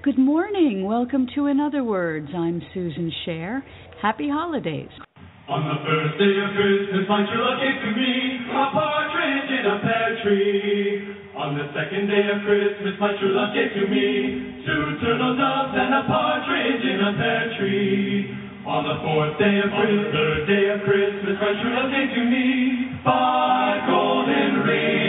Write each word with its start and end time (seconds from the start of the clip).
Good 0.00 0.16
morning. 0.16 0.88
Welcome 0.88 1.28
to 1.36 1.52
In 1.52 1.60
Other 1.60 1.84
Words. 1.84 2.32
I'm 2.32 2.64
Susan 2.72 3.12
Scher. 3.20 3.60
Happy 4.00 4.32
holidays. 4.32 4.88
On 5.44 5.60
the 5.60 5.76
first 5.84 6.16
day 6.16 6.40
of 6.40 6.56
Christmas, 6.56 7.04
to 7.04 7.90
me 7.92 8.12
a 8.48 8.64
partridge 8.72 9.50
in 9.60 9.64
a 9.68 9.76
pear 9.84 10.08
tree. 10.24 11.04
On 11.36 11.52
the 11.52 11.68
second 11.76 12.08
day 12.08 12.24
of 12.32 12.40
Christmas, 12.48 12.96
my 12.96 13.12
true 13.20 13.36
love 13.36 13.52
gave 13.52 13.76
to 13.76 13.84
me 13.92 14.64
two 14.64 15.04
turtle 15.04 15.36
doves 15.36 15.76
and 15.76 15.92
a 15.92 16.08
partridge 16.08 16.80
in 16.80 16.98
a 17.04 17.12
pear 17.20 17.44
tree. 17.60 18.24
On 18.64 18.80
the 18.88 19.04
fourth 19.04 19.36
day 19.36 19.60
of 19.60 19.68
Christmas, 19.68 20.16
third 20.16 20.48
day 20.48 20.64
of 20.72 20.80
Christmas, 20.88 21.36
my 21.44 21.52
true 21.60 21.76
love 21.76 21.92
gave 21.92 22.08
to 22.16 22.24
me 22.24 22.48
five 23.04 23.84
golden 23.84 24.64
rings, 24.64 24.99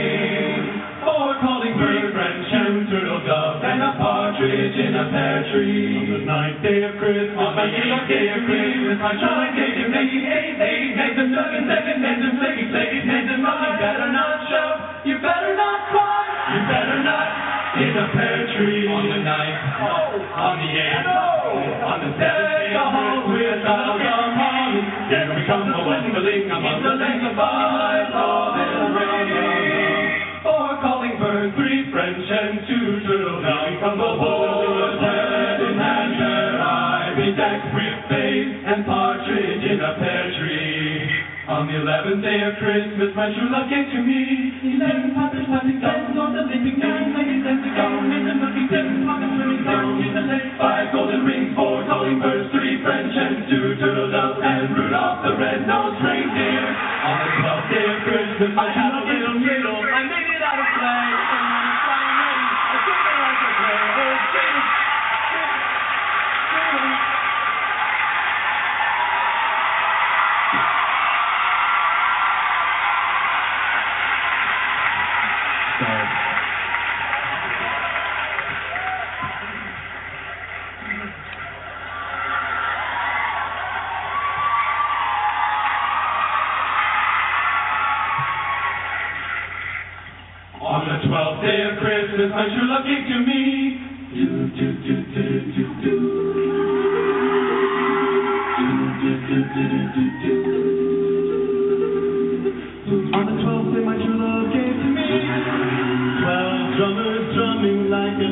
a 5.01 5.09
pear 5.09 5.41
tree. 5.49 5.97
On 5.97 6.05
the 6.13 6.21
ninth 6.29 6.61
day 6.61 6.85
of 6.85 6.93
Christmas, 7.01 7.33
on 7.33 7.57
the 7.57 7.65
eighth 7.73 8.05
day 8.05 8.25
of 8.37 8.41
Christmas, 8.45 8.97
my 9.01 9.13
love 9.17 9.49
gave 9.57 9.73
to 9.81 9.85
me 9.89 10.03
eight, 10.29 10.61
eight, 10.61 10.93
eggs 10.93 11.17
and 11.17 11.33
ducks, 11.33 11.57
seven 11.57 11.97
hens 12.05 12.21
and 12.21 12.35
flaky, 12.37 12.69
flaky 12.69 13.01
hens 13.09 13.29
and 13.33 13.41
mugs. 13.41 13.65
You 13.65 13.73
better 13.81 14.09
not 14.13 14.37
shout, 14.45 14.77
you 15.01 15.15
better 15.17 15.53
not 15.57 15.79
cry, 15.89 16.21
you 16.53 16.61
better 16.69 16.99
not 17.01 17.27
in 17.81 17.93
a 17.97 18.05
pear 18.13 18.39
tree. 18.53 18.85
On 18.93 19.05
the 19.09 19.19
ninth, 19.25 19.61
on 20.37 20.55
the 20.61 20.69
eighth, 20.69 21.09
on 21.81 21.97
the 22.05 22.11
seventh, 22.21 22.69
the 22.77 22.85
home 22.85 23.33
with 23.33 23.57
bells 23.65 24.05
of 24.05 24.31
holly. 24.37 24.85
Here 25.09 25.29
we 25.33 25.41
come, 25.49 25.65
the 25.65 25.81
whistling 25.81 26.45
among 26.45 26.79
the 26.85 26.93
length 27.01 27.25
of 27.25 27.33
five 27.41 28.05
golden 28.13 28.93
rings. 28.93 30.45
Four 30.45 30.77
calling 30.77 31.17
birds, 31.17 31.57
three 31.57 31.89
French 31.89 32.21
and 32.21 32.65
two 32.69 33.01
turtles. 33.09 33.41
Now 33.41 33.65
we 33.65 33.81
come 33.81 33.97
the 33.97 34.13
the 41.71 41.79
eleventh 41.79 42.19
day 42.19 42.35
of 42.43 42.59
Christmas, 42.59 43.15
my 43.15 43.31
true 43.31 43.47
love 43.47 43.71
gave 43.71 43.87
to 43.95 43.99
me 44.03 44.19
eleven 44.75 45.15
partridge 45.15 45.47
plastic 45.47 45.79
dolls 45.79 46.19
on 46.19 46.35
the 46.35 46.43
leaping 46.51 46.83
nine, 46.83 47.15
legged 47.15 47.47
and 47.47 47.63
the 47.63 47.71
gown, 47.71 48.11
and 48.11 48.27
the 48.27 48.35
looking 48.43 48.67
seven 48.67 49.07
pockets 49.07 49.31
swimming 49.39 49.63
down 49.63 49.95
in 50.03 50.11
the 50.11 50.23
lake. 50.27 50.51
Five 50.59 50.91
golden 50.91 51.23
rings, 51.23 51.55
four 51.55 51.87
calling 51.87 52.19
birds, 52.19 52.51
three 52.51 52.75
French 52.83 53.15
and 53.15 53.47
two 53.47 53.79
turtle 53.79 54.11
doves, 54.11 54.43
and 54.43 54.75
Rudolph 54.75 55.23
the 55.23 55.31
red-nosed 55.39 55.99
reindeer. 56.03 56.65
On 57.07 57.15
the 57.23 57.29
twelfth 57.39 57.67
day 57.71 57.85
of 57.87 57.99
Christmas, 58.03 58.51
I 58.51 58.67
had 58.67 58.91
a 58.91 59.03
little 59.07 59.35
needle. 59.39 59.79
I 59.79 60.01
made 60.11 60.27
it 60.27 60.43
out 60.43 60.59
of 60.59 60.67
clay, 60.75 61.50
of 92.31 92.37
Christmas, 92.37 92.39
my 92.39 92.45
true 92.47 92.67
love 92.67 92.85
gave 92.85 93.03
to 93.07 93.17
me. 93.27 93.41
Do, 94.11 94.25
do, 94.55 94.67
do, 94.83 94.95
do, 95.11 95.23
do, 95.51 95.63
do. 95.81 95.95
Do, 98.57 98.67
do, 99.01 99.11
do, 99.27 99.37
do, 99.51 99.63
do, 99.91 100.03
do. 100.21 100.55
On 103.13 103.23
the 103.25 103.35
twelfth 103.43 103.73
day, 103.75 103.83
my 103.83 103.95
true 103.95 104.17
love 104.19 104.47
gave 104.51 104.75
to 104.75 104.87
me. 104.91 105.07
Twelve 106.21 106.75
drummers 106.77 107.35
drumming 107.35 107.89
like 107.89 108.19
a 108.19 108.29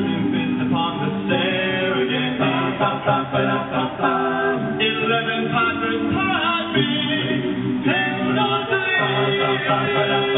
upon 0.64 0.92
the 1.00 1.10
stair 1.26 1.92
again. 2.00 2.38
Ba, 2.38 2.50
ba, 2.78 2.90
ba, 3.04 3.16
ba, 3.32 3.40
da, 3.40 3.58
ba, 3.68 3.84
ba. 4.00 4.12
Eleven 4.80 5.42
pipers. 5.52 6.02
Ten 7.84 8.34
daughters. 8.36 10.29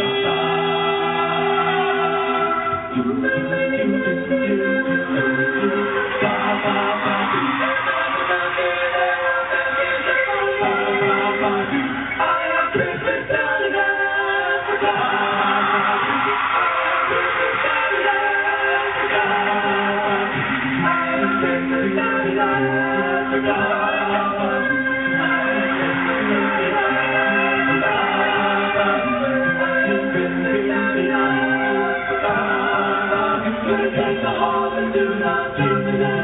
Ba, 35.12 35.34
ba, 35.58 35.68
ba, 35.84 35.92
ba, 35.98 36.21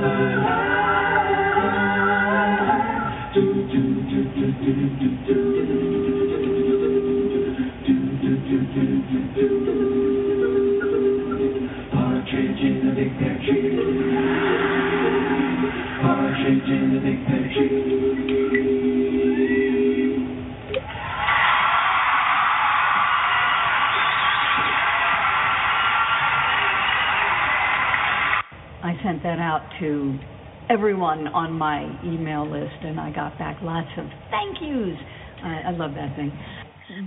everyone 31.08 31.32
on 31.34 31.52
my 31.52 31.84
email 32.04 32.50
list, 32.50 32.76
and 32.82 33.00
I 33.00 33.12
got 33.12 33.38
back 33.38 33.58
lots 33.62 33.88
of 33.96 34.06
thank 34.30 34.58
yous. 34.60 34.96
I, 35.42 35.69
I 35.69 35.70
love 35.70 35.92
that 35.94 36.16
thing. 36.16 36.32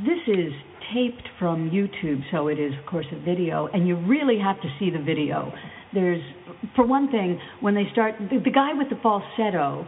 This 0.06 0.20
is 0.28 0.54
taped 0.94 1.28
from 1.40 1.70
YouTube, 1.70 2.22
so 2.32 2.48
it 2.48 2.60
is, 2.60 2.74
of 2.80 2.86
course, 2.86 3.06
a 3.12 3.20
video, 3.24 3.68
and 3.68 3.88
you 3.88 3.96
really 3.96 4.40
have 4.40 4.62
to 4.62 4.68
see 4.80 4.90
the 4.90 5.04
video. 5.04 5.52
There's, 5.94 6.22
for 6.76 6.86
one 6.86 7.10
thing, 7.12 7.40
when 7.60 7.76
they 7.76 7.86
start, 7.92 8.16
the, 8.20 8.38
the 8.44 8.52
guy 8.52 8.74
with 8.74 8.90
the 8.90 8.98
falsetto, 9.02 9.88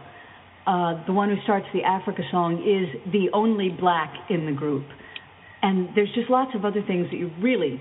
uh, 0.66 1.04
the 1.06 1.12
one 1.12 1.28
who 1.28 1.36
starts 1.44 1.66
the 1.72 1.82
Africa 1.82 2.22
song, 2.30 2.54
is 2.58 3.12
the 3.12 3.28
only 3.32 3.68
black 3.68 4.12
in 4.30 4.46
the 4.46 4.52
group. 4.52 4.84
And 5.62 5.88
there's 5.94 6.12
just 6.14 6.28
lots 6.28 6.50
of 6.54 6.64
other 6.64 6.82
things 6.86 7.06
that 7.10 7.16
you 7.16 7.30
really 7.40 7.80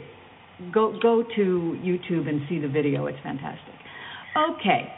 go 0.73 0.97
go 1.01 1.23
to 1.35 1.79
YouTube 1.83 2.29
and 2.29 2.41
see 2.47 2.59
the 2.59 2.67
video. 2.67 3.07
It's 3.07 3.17
fantastic. 3.23 3.73
Okay, 4.37 4.89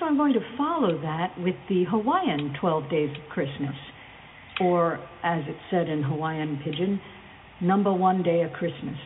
so 0.00 0.06
I'm 0.06 0.16
going 0.16 0.32
to 0.32 0.40
follow 0.56 0.98
that 1.02 1.34
with 1.38 1.54
the 1.68 1.84
Hawaiian 1.90 2.54
12 2.58 2.90
Days 2.90 3.10
of 3.10 3.30
Christmas, 3.30 3.74
or 4.60 4.94
as 5.22 5.42
it's 5.46 5.58
said 5.70 5.88
in 5.88 6.02
Hawaiian 6.02 6.58
pidgin, 6.64 7.00
number 7.60 7.92
one 7.92 8.22
day 8.22 8.40
of 8.40 8.52
Christmas. 8.52 8.96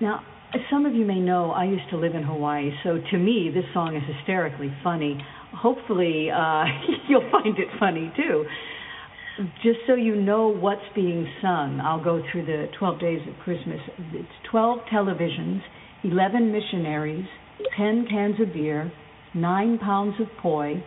Now, 0.00 0.20
as 0.54 0.60
some 0.70 0.84
of 0.84 0.94
you 0.94 1.06
may 1.06 1.18
know, 1.18 1.50
I 1.50 1.64
used 1.64 1.88
to 1.90 1.96
live 1.96 2.14
in 2.14 2.22
Hawaii, 2.22 2.70
so 2.84 2.98
to 3.10 3.18
me, 3.18 3.50
this 3.52 3.64
song 3.72 3.96
is 3.96 4.02
hysterically 4.16 4.70
funny. 4.84 5.18
Hopefully, 5.54 6.28
uh, 6.30 6.64
you'll 7.08 7.30
find 7.30 7.58
it 7.58 7.68
funny 7.80 8.12
too. 8.16 8.44
Just 9.62 9.78
so 9.86 9.94
you 9.94 10.14
know 10.14 10.48
what's 10.48 10.80
being 10.94 11.26
sung, 11.40 11.80
I'll 11.82 12.02
go 12.02 12.22
through 12.30 12.46
the 12.46 12.66
12 12.78 13.00
days 13.00 13.20
of 13.28 13.34
Christmas. 13.44 13.80
It's 14.12 14.28
12 14.50 14.78
televisions, 14.92 15.60
11 16.04 16.52
missionaries, 16.52 17.26
10 17.76 18.06
cans 18.10 18.36
of 18.40 18.52
beer, 18.52 18.92
9 19.36 19.78
pounds 19.78 20.14
of 20.18 20.28
poi, 20.40 20.82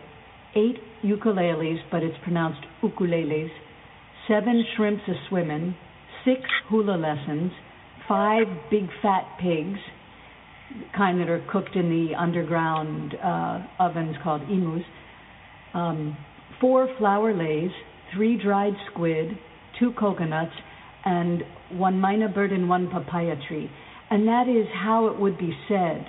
8 0.56 0.76
ukuleles, 1.04 1.78
but 1.90 2.02
it's 2.02 2.16
pronounced 2.24 2.60
ukuleles, 2.82 3.50
7 4.26 4.64
shrimps 4.76 5.02
a 5.06 5.14
swimmin', 5.28 5.74
6 6.24 6.40
hula 6.68 6.96
lessons, 6.96 7.52
5 8.08 8.46
big 8.70 8.88
fat 9.00 9.38
pigs, 9.40 9.78
kind 10.96 11.20
that 11.20 11.28
are 11.28 11.44
cooked 11.50 11.76
in 11.76 11.88
the 11.88 12.14
underground 12.16 13.14
uh, 13.22 13.60
ovens 13.78 14.16
called 14.22 14.42
imus, 14.42 14.84
um, 15.72 16.16
4 16.60 16.88
flower 16.98 17.32
leis, 17.32 17.70
3 18.14 18.42
dried 18.42 18.74
squid, 18.90 19.38
2 19.78 19.92
coconuts, 19.92 20.54
and 21.04 21.44
one 21.70 22.00
myna 22.00 22.28
bird 22.28 22.50
and 22.50 22.68
one 22.68 22.90
papaya 22.90 23.36
tree. 23.46 23.70
And 24.10 24.26
that 24.26 24.48
is 24.48 24.66
how 24.74 25.06
it 25.06 25.18
would 25.20 25.38
be 25.38 25.56
said 25.68 26.04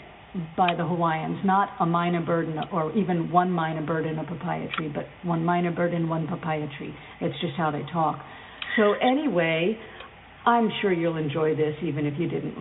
by 0.55 0.75
the 0.75 0.85
Hawaiians, 0.85 1.39
not 1.43 1.69
a 1.79 1.85
minor 1.85 2.21
burden 2.21 2.57
or 2.71 2.91
even 2.97 3.31
one 3.31 3.49
myna 3.49 3.85
bird 3.85 4.05
in 4.05 4.17
a 4.17 4.23
papaya 4.23 4.67
tree, 4.77 4.89
but 4.93 5.05
one 5.23 5.43
myna 5.43 5.71
bird 5.75 5.93
in 5.93 6.07
one 6.07 6.27
papaya 6.27 6.67
tree. 6.77 6.93
It's 7.19 7.39
just 7.41 7.53
how 7.57 7.71
they 7.71 7.83
talk. 7.91 8.19
So, 8.77 8.93
anyway, 8.93 9.77
I'm 10.45 10.69
sure 10.81 10.93
you'll 10.93 11.17
enjoy 11.17 11.55
this 11.55 11.75
even 11.83 12.05
if 12.05 12.13
you 12.17 12.29
didn't. 12.29 12.55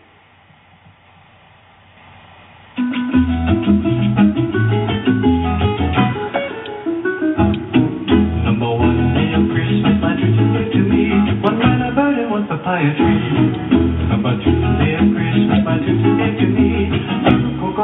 Number 8.44 8.66
one 8.66 9.14
day 9.14 9.30
of 9.38 9.46
Christmas, 9.54 9.96
my 10.02 10.16
treat 10.18 10.34
you 10.34 10.46
give 10.58 10.72
to 10.72 10.82
me. 10.90 11.08
One 11.42 11.56
myna 11.56 11.94
bird 11.94 12.18
and 12.18 12.30
one 12.30 12.48
papaya 12.48 12.90
tree. 12.98 14.10
Number 14.10 14.34
two 14.42 14.58
day 14.82 14.98
of 14.98 15.06
Christmas, 15.14 15.62
my 15.64 15.78
treat 15.78 16.19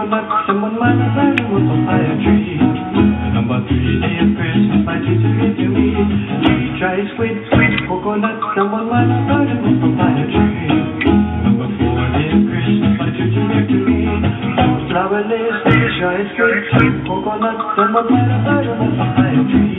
to 0.06 0.22
coconuts 0.22 0.46
and 0.48 0.62
one 0.62 0.78
papaya 1.66 2.14
tree. 2.22 2.58
Number 3.34 3.58
three 3.66 3.98
of 4.22 4.30
Christmas, 4.38 4.86
my 4.86 4.96
treat 5.02 5.18
give 5.34 5.54
to 5.58 5.66
me. 5.66 5.88
Three 6.46 6.78
dry 6.78 6.98
squid, 7.14 7.36
sweet 7.50 7.74
coconuts 7.90 8.46
and 8.54 8.70
one 8.70 8.86
papaya 9.82 10.24
tree. 10.30 10.70
Number 11.42 11.68
four 11.74 12.06
of 12.06 12.42
Christmas, 12.46 12.92
my 13.02 13.08
treat 13.18 13.34
you 13.34 13.44
give 13.50 13.66
to 13.66 13.78
me. 13.82 14.00
Two 14.62 14.74
flowerless, 14.94 15.54
three 15.66 15.90
dry 15.98 16.22
squid, 16.34 16.58
sweet 16.70 16.96
coconuts 17.02 17.66
and 17.82 17.90
one 17.90 18.06
myna 18.06 18.38
bird 18.46 19.75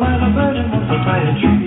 one 0.00 0.12
myna 0.12 0.34
bird 0.34 0.56
and 0.56 0.70
one 0.72 0.86
papaya 0.88 1.32
tree. 1.40 1.59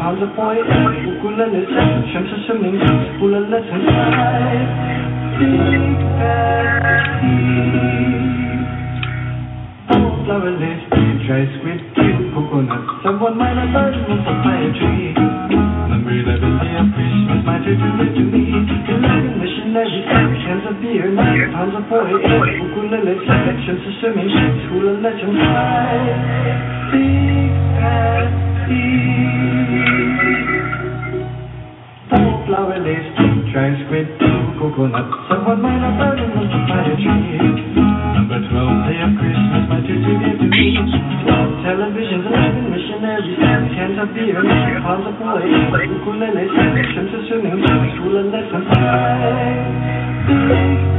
Pounds 0.00 0.22
of 0.22 0.30
poi, 0.34 0.56
eight 0.56 1.06
ukulele, 1.06 1.66
seven 1.68 2.02
shrimps 2.10 2.32
are 2.32 2.42
swimming, 2.48 2.80
six 2.80 3.20
full 3.20 3.34
of 3.36 3.44
lessons, 3.52 3.84
five 3.84 4.68
big 5.38 6.00
patties. 6.16 7.44
Four 9.86 10.10
flower 10.24 10.56
lace, 10.56 10.84
three 10.88 11.20
dry 11.28 11.44
squid, 11.60 11.80
two 11.94 12.32
coconuts, 12.32 13.04
and 13.04 13.20
one 13.20 13.36
myna 13.36 13.68
bird 13.70 13.92
and 13.94 14.08
one 14.08 14.24
papaya 14.24 14.72
tree. 14.72 15.12
Number 15.92 16.16
eleven 16.16 16.56
day 16.64 16.80
Christmas, 16.96 17.44
my 17.44 17.60
treat 17.60 17.76
you 20.70 20.78
gave 20.78 21.02
to 21.02 21.10
me. 21.10 21.10
Eleven 21.10 21.10
missionaries, 21.10 21.10
nine 21.10 21.10
cans 21.10 21.10
of 21.10 21.10
beer, 21.10 21.10
nine 21.10 21.50
pounds 21.50 21.74
of 21.74 21.84
poi, 21.88 22.10
eight 22.10 22.60
ukulele, 22.60 23.14
seven 23.26 23.56
shrimps 23.66 23.82
are 23.82 23.96
swimming, 23.98 24.30
six 24.30 24.54
full 24.70 24.86
of 24.86 25.02
lessons, 25.02 25.38
five 25.40 26.14
big 26.94 27.52
patties. 27.78 28.20
Four 32.10 32.32
flower 32.46 32.78
two 33.18 33.34
dry 33.50 33.70
squid, 33.86 34.06
two 34.18 34.40
coconuts, 34.58 35.14
and 35.30 35.42
one 35.46 35.60
myna 35.62 35.90
bird 35.98 36.18
and 36.18 36.34
one 36.34 36.48
papaya 36.50 36.94
tree. 36.98 37.38
Number 38.14 38.38
twelve 38.50 38.86
day 38.86 39.00
of 39.02 39.12
Christmas, 39.18 39.64
my 39.66 39.78
you 39.82 40.14
gave 40.22 40.38
to 40.38 40.46
me. 40.46 40.78
Televisions, 41.60 42.26
eleven 42.26 42.66
missionaries, 42.70 43.36
of 43.98 44.08
beer, 44.14 44.42
nine 44.42 44.82
pounds 44.82 45.06
of 45.06 45.14
poi, 45.18 45.42
eight 45.42 45.90
ukulele, 45.90 46.46
seven 46.56 46.84
shrimps 46.94 47.14
are 47.14 47.24
swimming, 47.26 47.58
six 47.58 47.94
full 47.98 48.16
of 48.16 48.26
lessons, 48.32 48.66
five 48.70 48.90
big 48.90 49.48
patties. 49.50 49.70
Four 49.70 49.79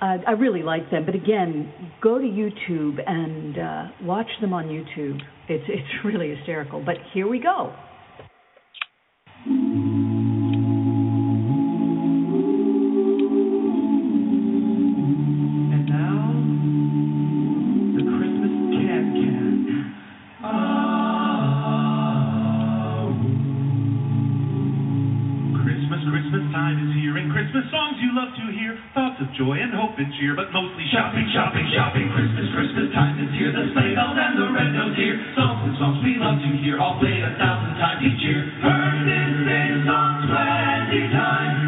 Uh, 0.00 0.18
I 0.26 0.32
really 0.32 0.62
like 0.62 0.90
them, 0.92 1.04
but 1.04 1.16
again, 1.16 1.72
go 2.00 2.18
to 2.18 2.24
YouTube 2.24 2.98
and 3.04 3.58
uh, 3.58 3.84
watch 4.02 4.28
them 4.40 4.52
on 4.52 4.66
YouTube. 4.66 5.18
It's 5.48 5.64
it's 5.68 5.88
really 6.04 6.34
hysterical. 6.34 6.82
But 6.84 6.96
here 7.12 7.28
we 7.28 7.40
go. 7.40 7.74
Christmas 27.98 28.14
you 28.14 28.14
love 28.14 28.30
to 28.30 28.46
hear. 28.54 28.78
Thoughts 28.94 29.18
of 29.20 29.26
joy 29.34 29.58
and 29.58 29.74
hope 29.74 29.98
and 29.98 30.06
cheer, 30.18 30.34
but 30.34 30.52
mostly 30.54 30.86
Shopping, 30.94 31.26
shopping, 31.34 31.66
shopping, 31.74 32.06
Christmas, 32.14 32.46
Christmas 32.54 32.94
time 32.94 33.18
is 33.18 33.30
here. 33.34 33.50
The 33.50 33.74
sleigh 33.74 33.94
bells 33.94 34.14
and 34.14 34.38
the 34.38 34.48
red 34.54 34.70
nose 34.72 34.94
here. 34.96 35.18
Songs 35.34 35.66
and 35.66 35.74
songs 35.78 35.98
we 36.06 36.14
love 36.16 36.38
to 36.38 36.50
hear, 36.62 36.78
all 36.78 36.98
played 37.02 37.20
a 37.20 37.34
thousand 37.36 37.74
times 37.76 38.00
each 38.06 38.22
year. 38.22 38.46
Heard 38.62 39.02
this 39.02 39.30
same 39.42 39.82
song 39.84 40.30
twenty 40.30 41.02
times, 41.10 41.67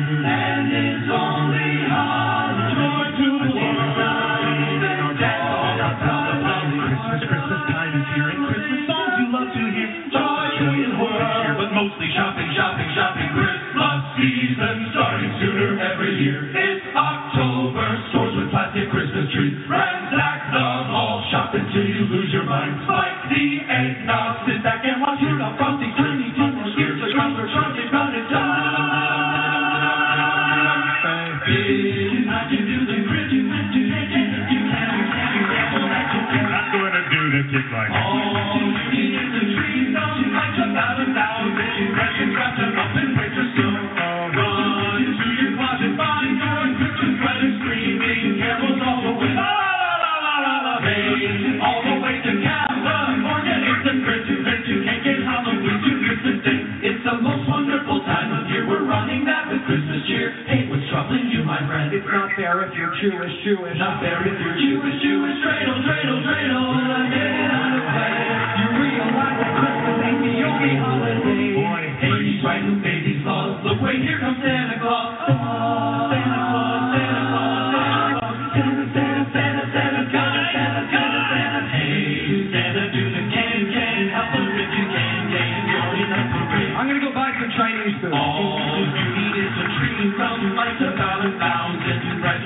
fair 62.40 62.64
if 62.64 62.72
you're 62.72 62.96
Jewish, 63.04 63.34
Jewish. 63.44 63.76
Not 63.76 64.00
fair 64.00 64.16
if 64.24 64.32
you're 64.32 64.56
Jewish, 64.56 64.96
Jewish. 65.04 65.36
Dreidel, 65.44 65.76
dreidel, 65.84 66.18
dreidel. 66.24 66.64
I'm 66.72 67.12
getting 67.12 67.52
out 67.52 67.76
of 67.76 67.84
play. 67.84 68.16
You 68.56 68.66
realize 68.80 69.36
that 69.44 69.52
Christmas 69.60 69.96
ain't 70.08 70.20
the 70.24 70.34
only 70.48 70.72
holiday. 70.80 71.44
Boy, 71.52 71.82
baby's 72.00 72.40
right 72.40 72.64
and 72.64 72.80
baby's 72.80 73.20
lost. 73.28 73.60
Look, 73.60 73.84
wait, 73.84 74.00
here 74.00 74.16
comes 74.24 74.40
Santa 74.40 74.80
Claus. 74.80 75.20
Santa 75.20 76.40
Claus, 76.48 76.80
Santa 76.96 77.24
Claus, 77.28 77.60
Santa 77.76 78.08
Claus. 78.08 78.36
Santa, 78.56 78.84
Santa, 78.88 79.24
Santa, 79.36 79.64
Santa, 79.68 80.02
Santa, 80.08 80.40
Santa, 80.48 80.80
Santa, 80.88 81.20
Santa. 81.28 81.60
Hey, 81.76 82.48
Santa, 82.56 82.82
do 82.88 83.02
the 83.04 83.22
can, 83.36 83.58
can. 83.68 84.00
Help 84.16 84.32
us 84.32 84.48
if 84.48 84.70
you 84.80 84.86
can, 84.88 85.16
can. 85.28 85.60
You're 85.68 85.92
in 85.92 86.08
a 86.08 86.20
parade. 86.32 86.72
I'm 86.72 86.88
gonna 86.88 87.04
go 87.04 87.12
buy 87.12 87.36
some 87.36 87.52
Chinese 87.52 88.00
food. 88.00 88.16
All 88.16 88.80
you 88.80 89.06
need 89.12 89.34
is 89.44 89.54
a 89.60 89.66
tree, 89.76 90.08
some 90.16 90.56
lights 90.56 90.80
a 90.80 90.96
thousand 90.96 91.36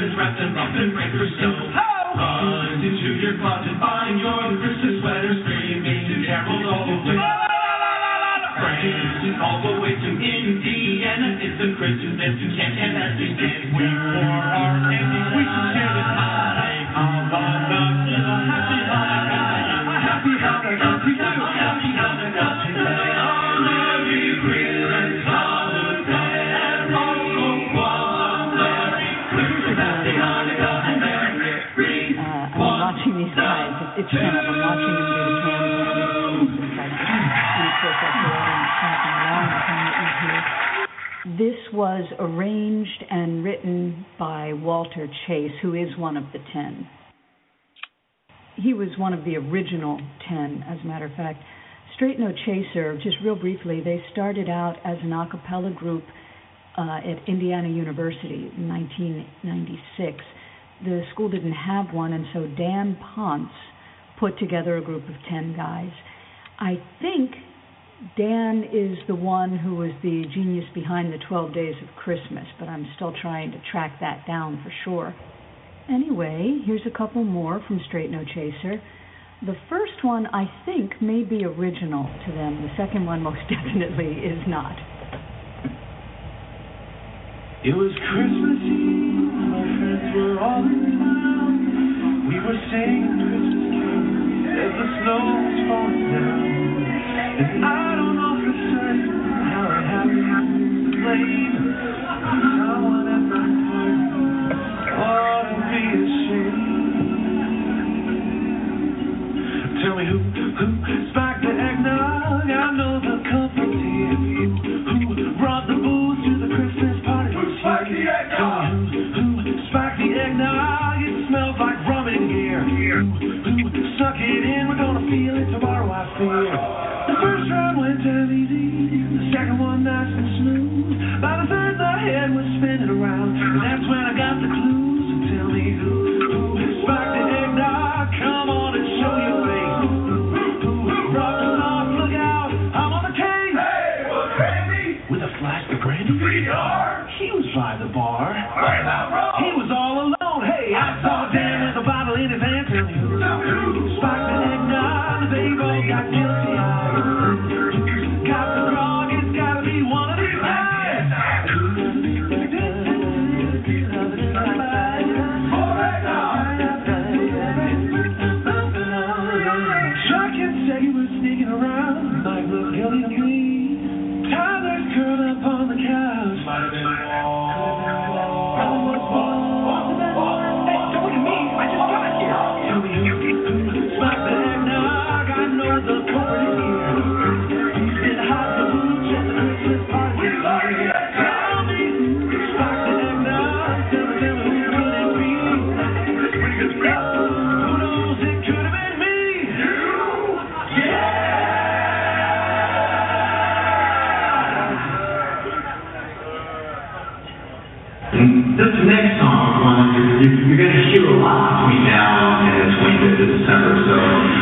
presents 0.04 0.18
wrapped 0.18 0.40
in 0.40 0.54
love 0.54 0.68
and 0.76 0.92
break 0.92 1.10
for 1.16 1.24
Walter 44.96 45.12
Chase, 45.26 45.52
who 45.62 45.74
is 45.74 45.88
one 45.98 46.16
of 46.16 46.24
the 46.32 46.38
ten. 46.52 46.86
He 48.56 48.74
was 48.74 48.88
one 48.98 49.12
of 49.12 49.24
the 49.24 49.36
original 49.36 50.00
ten, 50.28 50.64
as 50.68 50.78
a 50.82 50.86
matter 50.86 51.06
of 51.06 51.12
fact. 51.12 51.42
Straight 51.96 52.18
No 52.18 52.32
Chaser, 52.44 52.96
just 53.02 53.16
real 53.24 53.36
briefly, 53.36 53.80
they 53.80 54.02
started 54.12 54.48
out 54.48 54.76
as 54.84 54.96
an 55.02 55.12
a 55.12 55.28
cappella 55.30 55.70
group 55.70 56.04
uh, 56.76 56.98
at 56.98 57.28
Indiana 57.28 57.68
University 57.68 58.50
in 58.56 58.68
1996. 58.68 60.24
The 60.84 61.02
school 61.12 61.28
didn't 61.28 61.52
have 61.52 61.86
one, 61.92 62.12
and 62.12 62.26
so 62.32 62.46
Dan 62.56 62.96
Ponce 63.14 63.52
put 64.18 64.38
together 64.38 64.76
a 64.76 64.82
group 64.82 65.04
of 65.08 65.14
10 65.30 65.56
guys. 65.56 65.92
I 66.58 66.74
think 67.00 67.32
Dan 68.16 68.64
is 68.72 68.98
the 69.06 69.14
one 69.14 69.56
who 69.56 69.76
was 69.76 69.90
the 70.02 70.24
genius 70.34 70.66
behind 70.74 71.12
the 71.12 71.18
12 71.28 71.54
Days 71.54 71.74
of 71.82 71.88
Christmas, 71.96 72.44
but 72.58 72.68
I'm 72.68 72.86
still 72.96 73.14
trying 73.22 73.52
to 73.52 73.58
track 73.70 73.98
that 74.00 74.26
down 74.26 74.60
for 74.62 74.72
sure. 74.84 75.14
Anyway, 75.88 76.58
here's 76.64 76.84
a 76.86 76.96
couple 76.96 77.24
more 77.24 77.62
from 77.66 77.80
Straight 77.88 78.10
No 78.10 78.24
Chaser. 78.24 78.82
The 79.46 79.54
first 79.68 80.02
one, 80.02 80.26
I 80.26 80.44
think, 80.64 81.00
may 81.00 81.22
be 81.22 81.44
original 81.44 82.04
to 82.04 82.32
them. 82.32 82.62
The 82.62 82.74
second 82.76 83.06
one, 83.06 83.22
most 83.22 83.40
definitely, 83.50 84.24
is 84.24 84.42
not. 84.48 84.74
It 87.64 87.72
was 87.72 87.92
Christmas 88.12 88.60
Eve, 88.60 89.32
my 89.48 89.64
friends 89.78 90.16
were 90.16 90.40
all 90.40 90.64
in 90.64 90.98
town. 90.98 92.28
We 92.28 92.36
were 92.40 92.58
singing 92.68 93.08
Christmas 93.22 93.64
carols 93.72 94.50
as 94.52 94.72
the 94.76 94.88
snow 95.00 95.20
was 95.20 95.58
falling 95.68 96.04
down. 96.12 96.63
Tell 109.84 109.96
me 109.96 110.04
who, 110.06 110.18
who 110.58 110.66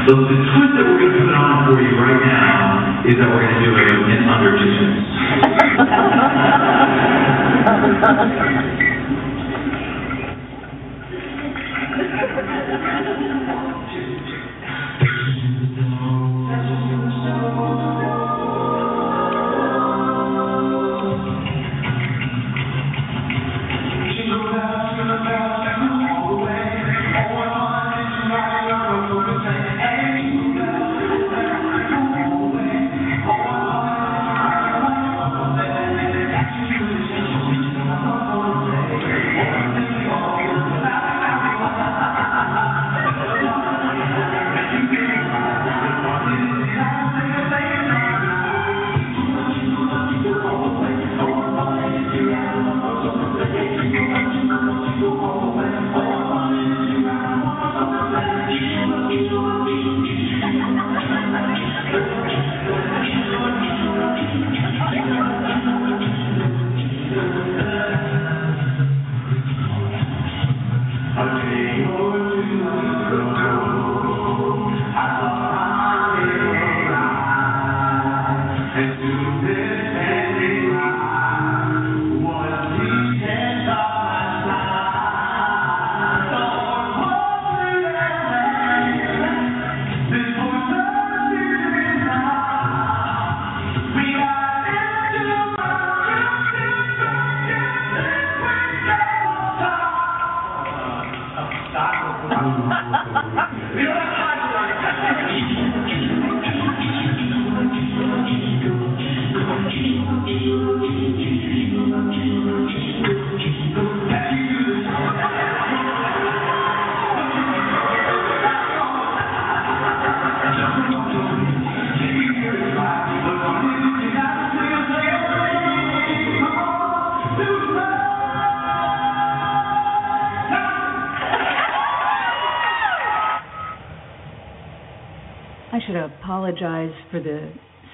So 0.03 0.17
the, 0.19 0.35
twist 0.35 0.75
that 0.75 0.83
we're 0.83 0.99
going 0.99 1.15
to 1.15 1.23
put 1.23 1.31
on 1.31 1.63
for 1.71 1.79
you 1.79 1.95
right 1.95 2.19
now 2.27 3.07
is 3.07 3.15
that 3.23 3.29
we're 3.31 3.47
going 3.47 3.55
to 3.55 3.63
do 3.63 3.71
it 3.71 3.87
in 4.11 4.27
under 4.27 4.59
two 4.59 4.67
minutes. 4.67 5.07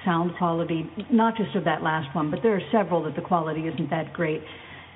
sound 0.09 0.31
quality, 0.39 0.89
not 1.11 1.37
just 1.37 1.55
of 1.55 1.65
that 1.65 1.83
last 1.83 2.13
one, 2.15 2.31
but 2.31 2.39
there 2.41 2.55
are 2.55 2.61
several 2.71 3.03
that 3.03 3.15
the 3.15 3.21
quality 3.21 3.61
isn't 3.61 3.91
that 3.91 4.11
great. 4.13 4.41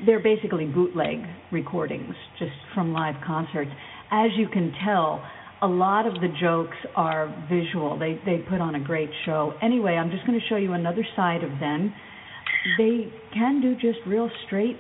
They're 0.06 0.24
basically 0.24 0.66
bootleg 0.66 1.20
recordings, 1.52 2.16
just 2.40 2.52
from 2.74 2.94
live 2.94 3.16
concerts. 3.26 3.70
As 4.12 4.32
you 4.36 4.48
can 4.48 4.74
tell, 4.84 5.24
a 5.62 5.68
lot 5.68 6.08
of 6.08 6.16
the 6.16 6.30
jokes 6.42 6.78
are 6.96 7.28
visual. 7.48 7.98
They 7.98 8.20
they 8.26 8.40
put 8.50 8.60
on 8.60 8.74
a 8.76 8.84
great 8.84 9.10
show. 9.26 9.54
Anyway, 9.62 9.94
I'm 9.94 10.10
just 10.10 10.26
going 10.26 10.40
to 10.40 10.46
show 10.48 10.58
you 10.58 10.74
another 10.74 11.06
side 11.16 11.44
of 11.44 11.52
them. 11.60 11.94
They 12.78 13.14
can 13.34 13.62
do 13.62 13.76
just 13.76 14.00
real 14.08 14.30
straight, 14.48 14.78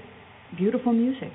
beautiful 0.57 0.93
music. 0.93 1.31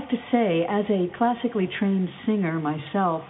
Have 0.00 0.08
to 0.10 0.16
say, 0.32 0.66
as 0.68 0.84
a 0.90 1.16
classically 1.16 1.68
trained 1.78 2.08
singer 2.26 2.58
myself, 2.58 3.22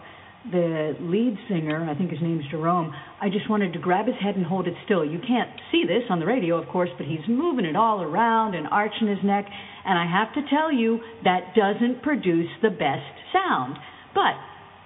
the 0.51 0.97
lead 1.01 1.37
singer, 1.49 1.89
I 1.89 1.95
think 1.95 2.11
his 2.11 2.23
name's 2.23 2.45
Jerome, 2.51 2.95
I 3.21 3.29
just 3.29 3.51
wanted 3.51 3.75
to 3.75 3.79
grab 3.79 4.07
his 4.07 4.17
head 4.23 4.37
and 4.37 4.47
hold 4.47 4.67
it 4.67 4.75
still. 4.85 5.05
You 5.05 5.19
can't 5.19 5.51
see 5.71 5.85
this 5.87 6.05
on 6.09 6.19
the 6.19 6.27
radio, 6.27 6.57
of 6.57 6.69
course, 6.69 6.89
but 6.97 7.07
he's 7.07 7.21
moving 7.29 7.67
it 7.67 7.77
all 7.77 8.01
around 8.03 8.55
and 8.55 8.67
arching 8.71 9.09
his 9.09 9.19
neck, 9.23 9.45
and 9.85 9.99
I 9.99 10.07
have 10.07 10.33
to 10.35 10.49
tell 10.49 10.73
you, 10.73 11.01
that 11.25 11.55
doesn't 11.55 12.03
produce 12.03 12.49
the 12.63 12.71
best 12.71 13.13
sound. 13.33 13.77
But 14.15 14.35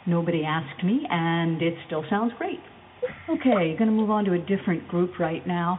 Nobody 0.07 0.45
asked 0.45 0.85
me, 0.85 1.07
and 1.09 1.63
it 1.63 1.75
still 1.87 2.05
sounds 2.11 2.33
great. 2.37 2.61
Okay, 3.29 3.75
going 3.77 3.87
to 3.89 3.93
move 3.93 4.11
on 4.11 4.25
to 4.27 4.33
a 4.33 4.39
different 4.39 4.87
group 4.89 5.19
right 5.19 5.47
now. 5.47 5.79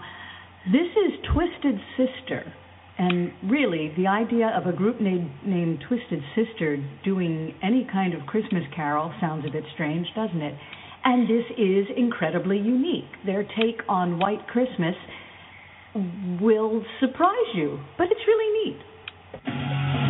This 0.65 0.87
is 0.87 1.19
Twisted 1.31 1.79
Sister. 1.95 2.51
And 2.97 3.33
really, 3.43 3.93
the 3.97 4.07
idea 4.07 4.47
of 4.55 4.67
a 4.67 4.75
group 4.75 5.01
named, 5.01 5.29
named 5.45 5.83
Twisted 5.87 6.21
Sister 6.33 6.77
doing 7.03 7.53
any 7.61 7.87
kind 7.91 8.13
of 8.13 8.25
Christmas 8.25 8.63
carol 8.73 9.13
sounds 9.19 9.45
a 9.45 9.51
bit 9.51 9.63
strange, 9.73 10.07
doesn't 10.15 10.41
it? 10.41 10.55
And 11.03 11.29
this 11.29 11.45
is 11.57 11.85
incredibly 11.95 12.57
unique. 12.57 13.09
Their 13.25 13.43
take 13.43 13.81
on 13.89 14.17
White 14.17 14.47
Christmas 14.47 14.95
will 16.41 16.83
surprise 16.99 17.51
you, 17.53 17.79
but 17.97 18.07
it's 18.11 18.21
really 18.27 18.71
neat. 18.71 20.04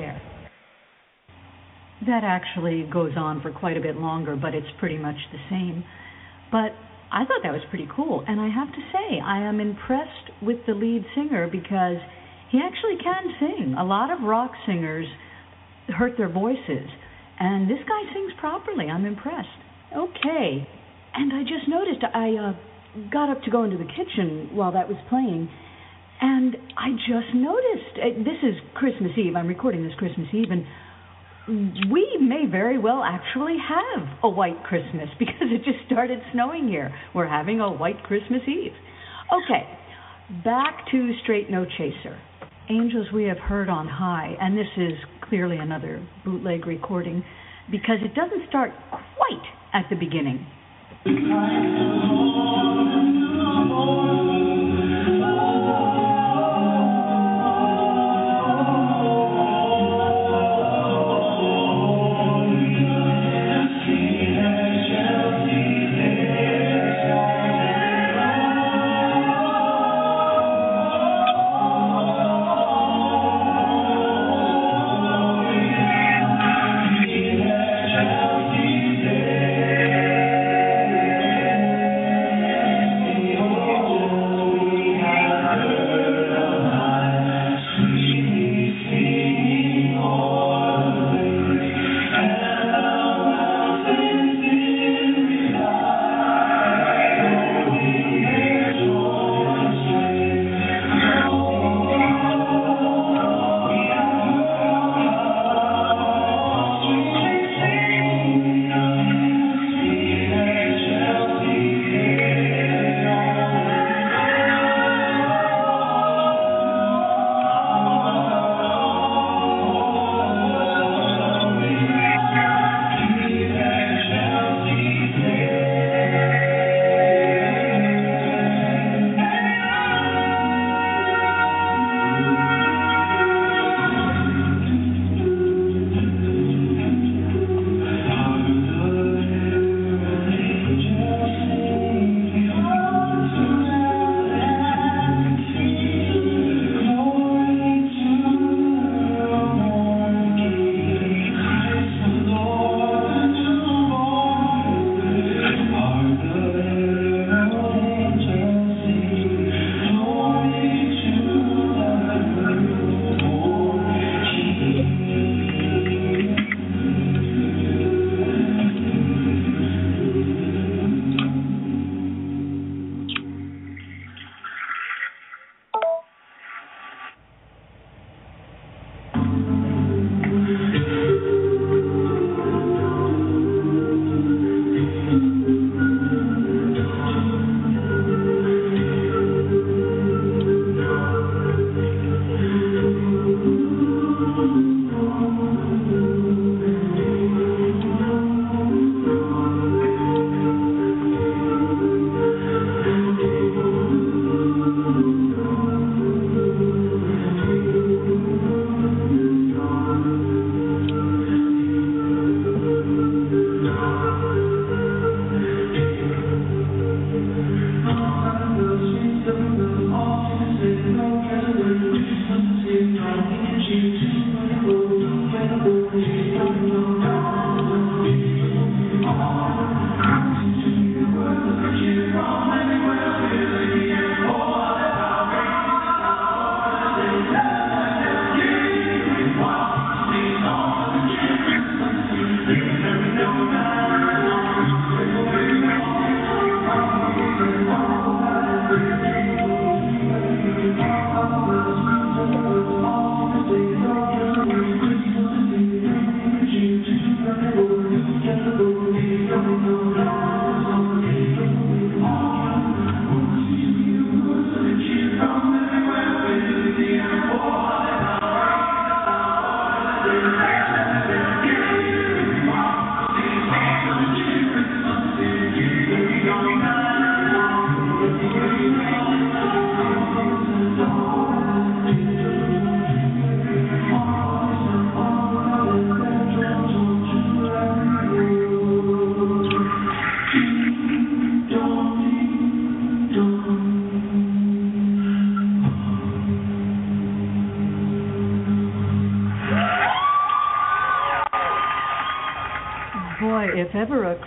Scher. 0.00 0.20
That 2.06 2.24
actually 2.24 2.88
goes 2.90 3.12
on 3.16 3.42
for 3.42 3.52
quite 3.52 3.76
a 3.76 3.80
bit 3.80 3.96
longer, 3.96 4.34
but 4.34 4.54
it's 4.54 4.66
pretty 4.78 4.96
much 4.96 5.16
the 5.32 5.38
same. 5.50 5.84
But 6.50 6.72
I 7.12 7.24
thought 7.24 7.42
that 7.42 7.52
was 7.52 7.62
pretty 7.68 7.88
cool, 7.94 8.24
and 8.26 8.40
I 8.40 8.48
have 8.48 8.68
to 8.72 8.80
say, 8.92 9.20
I 9.20 9.42
am 9.42 9.60
impressed 9.60 10.30
with 10.42 10.58
the 10.66 10.72
lead 10.72 11.04
singer 11.14 11.48
because 11.50 11.96
he 12.50 12.58
actually 12.58 12.96
can 13.02 13.34
sing. 13.38 13.74
A 13.78 13.84
lot 13.84 14.10
of 14.10 14.22
rock 14.22 14.52
singers 14.66 15.06
hurt 15.88 16.16
their 16.16 16.30
voices, 16.30 16.88
and 17.38 17.68
this 17.68 17.80
guy 17.86 18.12
sings 18.14 18.32
properly. 18.38 18.86
I'm 18.86 19.04
impressed. 19.04 19.48
Okay, 19.94 20.66
and 21.14 21.32
I 21.34 21.42
just 21.42 21.68
noticed 21.68 22.00
I 22.14 22.30
uh, 22.36 23.10
got 23.12 23.28
up 23.28 23.42
to 23.42 23.50
go 23.50 23.64
into 23.64 23.76
the 23.76 23.84
kitchen 23.84 24.50
while 24.54 24.72
that 24.72 24.88
was 24.88 24.96
playing, 25.08 25.50
and 26.20 26.56
I 26.76 26.90
just 27.08 27.34
noticed 27.34 27.96
uh, 27.96 28.22
this 28.24 28.38
is 28.42 28.54
Christmas 28.74 29.12
Eve. 29.16 29.36
I'm 29.36 29.46
recording 29.46 29.82
this 29.82 29.94
Christmas 29.98 30.28
Eve, 30.32 30.50
and 30.50 30.64
we 31.90 32.18
may 32.20 32.44
very 32.50 32.78
well 32.78 33.02
actually 33.02 33.56
have 33.58 34.06
a 34.22 34.28
white 34.28 34.62
Christmas 34.64 35.08
because 35.18 35.48
it 35.50 35.64
just 35.64 35.84
started 35.86 36.20
snowing 36.32 36.68
here. 36.68 36.94
We're 37.14 37.28
having 37.28 37.60
a 37.60 37.72
white 37.72 38.02
Christmas 38.04 38.42
Eve. 38.46 38.72
Okay, 39.32 39.66
back 40.44 40.86
to 40.90 41.12
Straight 41.22 41.50
No 41.50 41.64
Chaser. 41.64 42.18
Angels 42.68 43.08
We 43.12 43.24
Have 43.24 43.38
Heard 43.38 43.68
on 43.68 43.88
High, 43.88 44.36
and 44.40 44.56
this 44.56 44.68
is 44.76 44.92
clearly 45.28 45.56
another 45.56 46.06
bootleg 46.24 46.66
recording 46.66 47.24
because 47.70 47.98
it 48.02 48.14
doesn't 48.14 48.48
start 48.48 48.70
quite 48.90 49.42
at 49.72 49.86
the 49.90 49.96
beginning. 49.96 50.46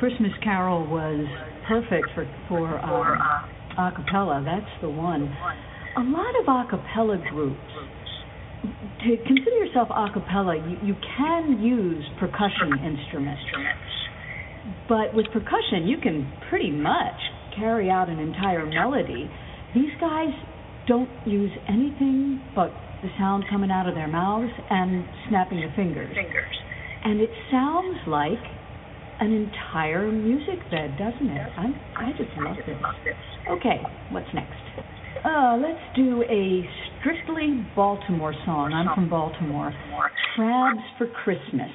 Christmas 0.03 0.33
carol 0.43 0.85
was 0.85 1.23
perfect 1.65 2.11
for 2.13 2.27
for 2.49 2.75
uh, 2.75 3.87
a 3.87 3.93
cappella, 3.95 4.43
that's 4.43 4.81
the 4.81 4.89
one. 4.89 5.31
A 5.95 6.03
lot 6.03 6.35
of 6.41 6.43
a 6.43 6.69
cappella 6.69 7.23
groups. 7.31 7.55
To 8.99 9.15
consider 9.25 9.55
yourself 9.63 9.87
a 9.95 10.11
cappella, 10.11 10.57
you, 10.57 10.75
you 10.91 10.95
can 11.15 11.63
use 11.63 12.03
percussion 12.19 12.83
instruments. 12.83 13.47
But 14.89 15.15
with 15.15 15.27
percussion, 15.31 15.87
you 15.87 15.95
can 16.03 16.29
pretty 16.49 16.71
much 16.71 17.15
carry 17.55 17.89
out 17.89 18.09
an 18.09 18.19
entire 18.19 18.65
melody. 18.65 19.31
These 19.73 19.95
guys 20.01 20.35
don't 20.85 21.09
use 21.25 21.51
anything 21.69 22.43
but 22.53 22.75
the 23.03 23.09
sound 23.17 23.45
coming 23.49 23.71
out 23.71 23.87
of 23.87 23.95
their 23.95 24.09
mouths 24.09 24.51
and 24.69 25.05
snapping 25.29 25.61
the 25.61 25.71
fingers. 25.77 26.13
Fingers. 26.13 26.55
And 27.05 27.21
it 27.21 27.31
sounds 27.49 27.99
like 28.05 28.43
an 29.23 29.31
entire 29.31 30.11
music 30.11 30.59
bed, 30.69 30.97
doesn't 30.99 31.29
it? 31.29 31.47
I, 31.57 31.65
I 31.95 32.11
just 32.17 32.29
love 32.37 32.57
this. 32.65 32.75
Okay, 33.49 33.79
what's 34.11 34.27
next? 34.33 34.59
Uh, 35.23 35.55
let's 35.55 35.79
do 35.95 36.23
a 36.23 36.67
strictly 36.99 37.65
Baltimore 37.75 38.33
song. 38.45 38.73
I'm 38.73 38.93
from 38.93 39.09
Baltimore. 39.09 39.73
Crabs 40.35 40.83
for 40.97 41.07
Christmas 41.23 41.71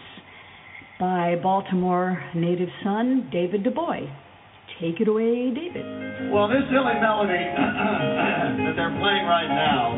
by 1.00 1.36
Baltimore 1.42 2.22
native 2.34 2.68
son 2.84 3.30
David 3.32 3.64
DeBoy. 3.64 4.04
Take 4.80 5.00
it 5.00 5.08
away, 5.08 5.48
David. 5.48 6.30
Well, 6.30 6.48
this 6.48 6.68
silly 6.68 7.00
melody 7.00 7.32
that 7.56 8.76
they're 8.76 8.96
playing 9.00 9.24
right 9.24 9.48
now 9.48 9.96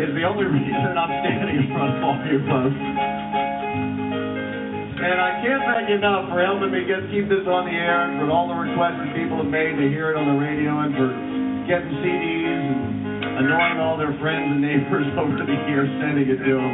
is 0.00 0.10
the 0.16 0.24
only 0.24 0.46
reason 0.48 0.96
I'm 0.96 1.12
standing 1.20 1.56
in 1.60 1.68
front 1.68 1.96
of 1.96 2.02
all 2.02 2.16
you 2.24 2.40
folks. 2.48 3.53
And 5.04 5.20
I 5.20 5.36
can't 5.44 5.60
thank 5.68 5.92
you 5.92 6.00
enough 6.00 6.32
for 6.32 6.40
helping 6.40 6.72
me 6.72 6.88
get 6.88 7.04
keep 7.12 7.28
this 7.28 7.44
on 7.44 7.68
the 7.68 7.76
air 7.76 8.08
and 8.08 8.24
for 8.24 8.32
all 8.32 8.48
the 8.48 8.56
requests 8.56 9.04
that 9.04 9.12
people 9.12 9.36
have 9.36 9.52
made 9.52 9.76
to 9.76 9.84
hear 9.92 10.08
it 10.08 10.16
on 10.16 10.24
the 10.32 10.38
radio 10.40 10.80
and 10.80 10.96
for 10.96 11.12
getting 11.68 11.92
CDs 12.00 12.48
and 12.48 13.44
annoying 13.44 13.84
all 13.84 14.00
their 14.00 14.16
friends 14.16 14.48
and 14.56 14.64
neighbors 14.64 15.04
over 15.20 15.44
the 15.44 15.60
years 15.68 15.92
sending 16.00 16.24
it 16.24 16.40
to 16.40 16.52
them. 16.56 16.72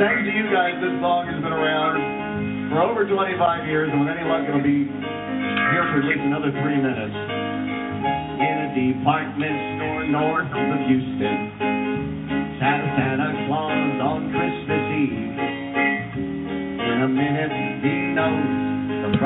Thanks 0.00 0.24
to 0.24 0.32
you 0.32 0.48
guys, 0.48 0.80
this 0.80 0.96
song 1.04 1.28
has 1.28 1.36
been 1.44 1.52
around 1.52 2.72
for 2.72 2.80
over 2.80 3.04
25 3.04 3.68
years, 3.68 3.92
and 3.92 4.00
with 4.00 4.08
any 4.08 4.24
luck, 4.24 4.48
it'll 4.48 4.64
be 4.64 4.88
here 4.88 5.84
for 5.92 6.00
at 6.00 6.08
least 6.08 6.24
another 6.24 6.48
three 6.56 6.80
minutes. 6.80 7.12
In 8.40 8.56
a 8.56 8.68
department 8.72 9.56
store 9.76 10.04
north 10.08 10.48
of 10.48 10.78
Houston, 10.88 11.45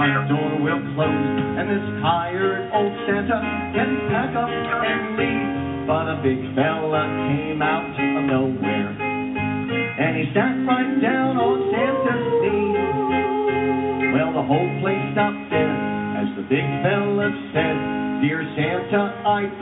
front 0.01 0.33
door 0.33 0.53
will 0.65 0.81
close, 0.97 1.29
and 1.61 1.69
this 1.69 1.85
tired 2.01 2.73
old 2.73 2.95
Santa 3.05 3.37
can 3.77 4.09
pack 4.09 4.33
up 4.33 4.49
and 4.49 5.13
leave. 5.21 5.85
But 5.85 6.09
a 6.09 6.17
big 6.25 6.41
fella 6.57 7.05
came 7.29 7.61
out 7.61 7.85
of 7.85 8.23
nowhere, 8.25 8.97
and 8.97 10.17
he 10.17 10.25
sat 10.33 10.57
right 10.65 10.97
down 11.05 11.37
on 11.37 11.57
Santa's 11.69 12.25
knee. 12.41 14.17
Well, 14.17 14.33
the 14.33 14.45
whole 14.49 14.73
place 14.81 15.05
stopped 15.13 15.53
dead 15.53 15.69
as 16.17 16.29
the 16.33 16.49
big 16.49 16.65
fella 16.81 17.29
said, 17.53 17.77
Dear 18.25 18.41
Santa, 18.57 19.21
I 19.29 19.53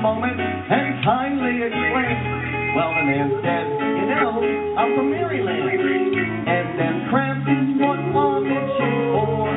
moment 0.00 0.38
and 0.38 1.02
kindly 1.02 1.66
explain. 1.66 2.16
Well, 2.78 2.90
the 2.94 3.04
man 3.10 3.28
said, 3.42 3.66
you 3.98 4.06
know, 4.06 4.34
I'm 4.78 4.94
from 4.94 5.10
Maryland, 5.10 5.74
and 6.46 6.66
then 6.78 6.94
is 7.48 7.68
what 7.82 7.98
mom 8.14 8.46
itching 8.46 8.98
for. 9.10 9.50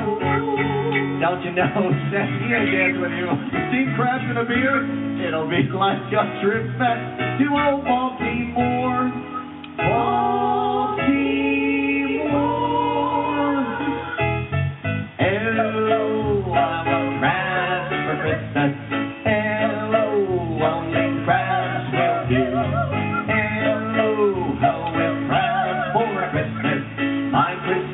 Don't 1.21 1.41
you 1.45 1.53
know, 1.53 1.93
Seth, 2.09 2.33
he 2.41 2.49
dancing 2.49 2.97
with 2.97 3.13
you. 3.13 3.29
See 3.69 3.85
crabs 3.93 4.25
in 4.25 4.37
a 4.41 4.45
beer? 4.45 4.81
It'll 5.27 5.45
be 5.45 5.69
like 5.69 6.09
a 6.09 6.23
trip 6.41 6.65
back 6.81 6.97
to 7.37 7.45
old 7.45 7.85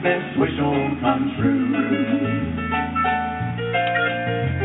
Christmas 0.07 0.39
wish 0.39 0.55
will 0.55 0.87
come 1.03 1.35
true. 1.35 1.67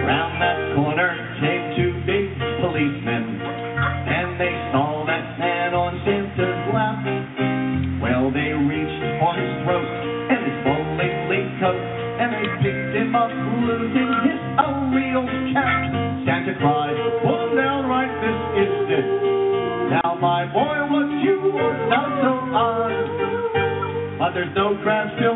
Round 0.07 0.39
that 0.39 0.59
corner 0.79 1.11
came 1.43 1.75
two 1.75 1.99
big 2.07 2.31
policemen, 2.63 3.43
and 3.43 4.39
they 4.39 4.55
saw 4.71 5.03
that 5.03 5.43
man 5.43 5.75
on 5.75 5.99
Santa's 6.07 6.63
lap. 6.71 7.03
Well, 7.99 8.31
they 8.31 8.55
reached 8.55 9.03
for 9.19 9.35
his 9.35 9.51
throat 9.67 9.91
and 10.31 10.47
his 10.47 10.59
bowling 10.63 11.59
coat, 11.59 11.83
and 12.23 12.31
they 12.39 12.47
picked 12.63 12.95
him 13.03 13.11
up, 13.19 13.35
losing 13.67 14.11
his 14.23 14.39
own 14.63 14.95
real 14.95 15.27
cap. 15.51 15.91
Santa 16.23 16.55
cried, 16.63 16.95
"Pull 17.27 17.51
him 17.51 17.59
down 17.59 17.91
right 17.91 18.15
this 18.23 18.39
instant!" 18.63 19.11
Now, 19.91 20.15
my 20.23 20.47
boy, 20.47 20.87
what 20.87 21.11
you 21.19 21.51
want 21.51 21.91
not 21.91 22.11
so 22.23 22.31
odd, 22.55 22.95
but 24.23 24.35
there's 24.35 24.55
no 24.55 24.79
crabs 24.85 25.11
till 25.19 25.32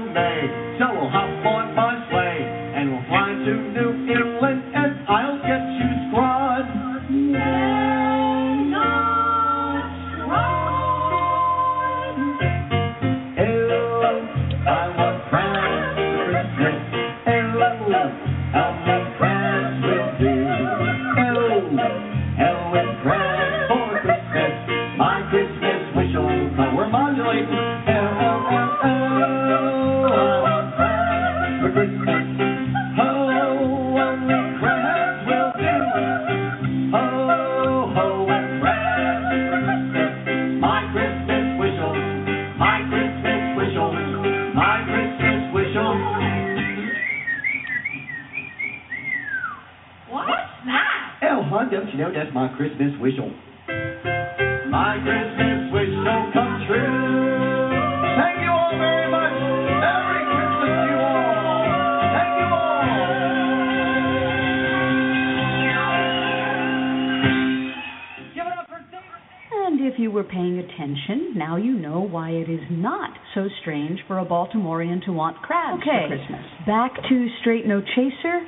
and 74.96 75.04
to 75.04 75.12
want 75.12 75.36
crabs 75.42 75.82
okay. 75.82 76.08
for 76.08 76.16
Christmas. 76.16 76.40
Back 76.66 76.92
to 77.08 77.28
Straight 77.40 77.66
No 77.66 77.82
Chaser. 77.82 78.40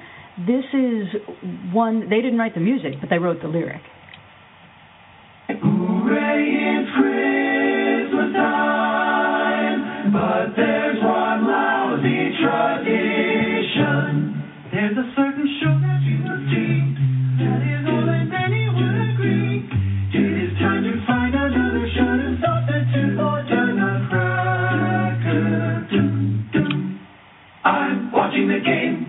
This 0.47 0.65
is 0.73 1.09
one, 1.73 2.09
they 2.09 2.23
didn't 2.23 2.39
write 2.39 2.55
the 2.55 2.61
music, 2.61 2.95
but 3.01 3.11
they 3.11 3.19
wrote 3.19 3.43
the 3.43 3.49
lyric. 3.49 3.83
Hooray, 5.49 6.45
it's 6.81 6.91
Christmas 6.97 8.33
time, 8.35 10.13
but 10.13 10.57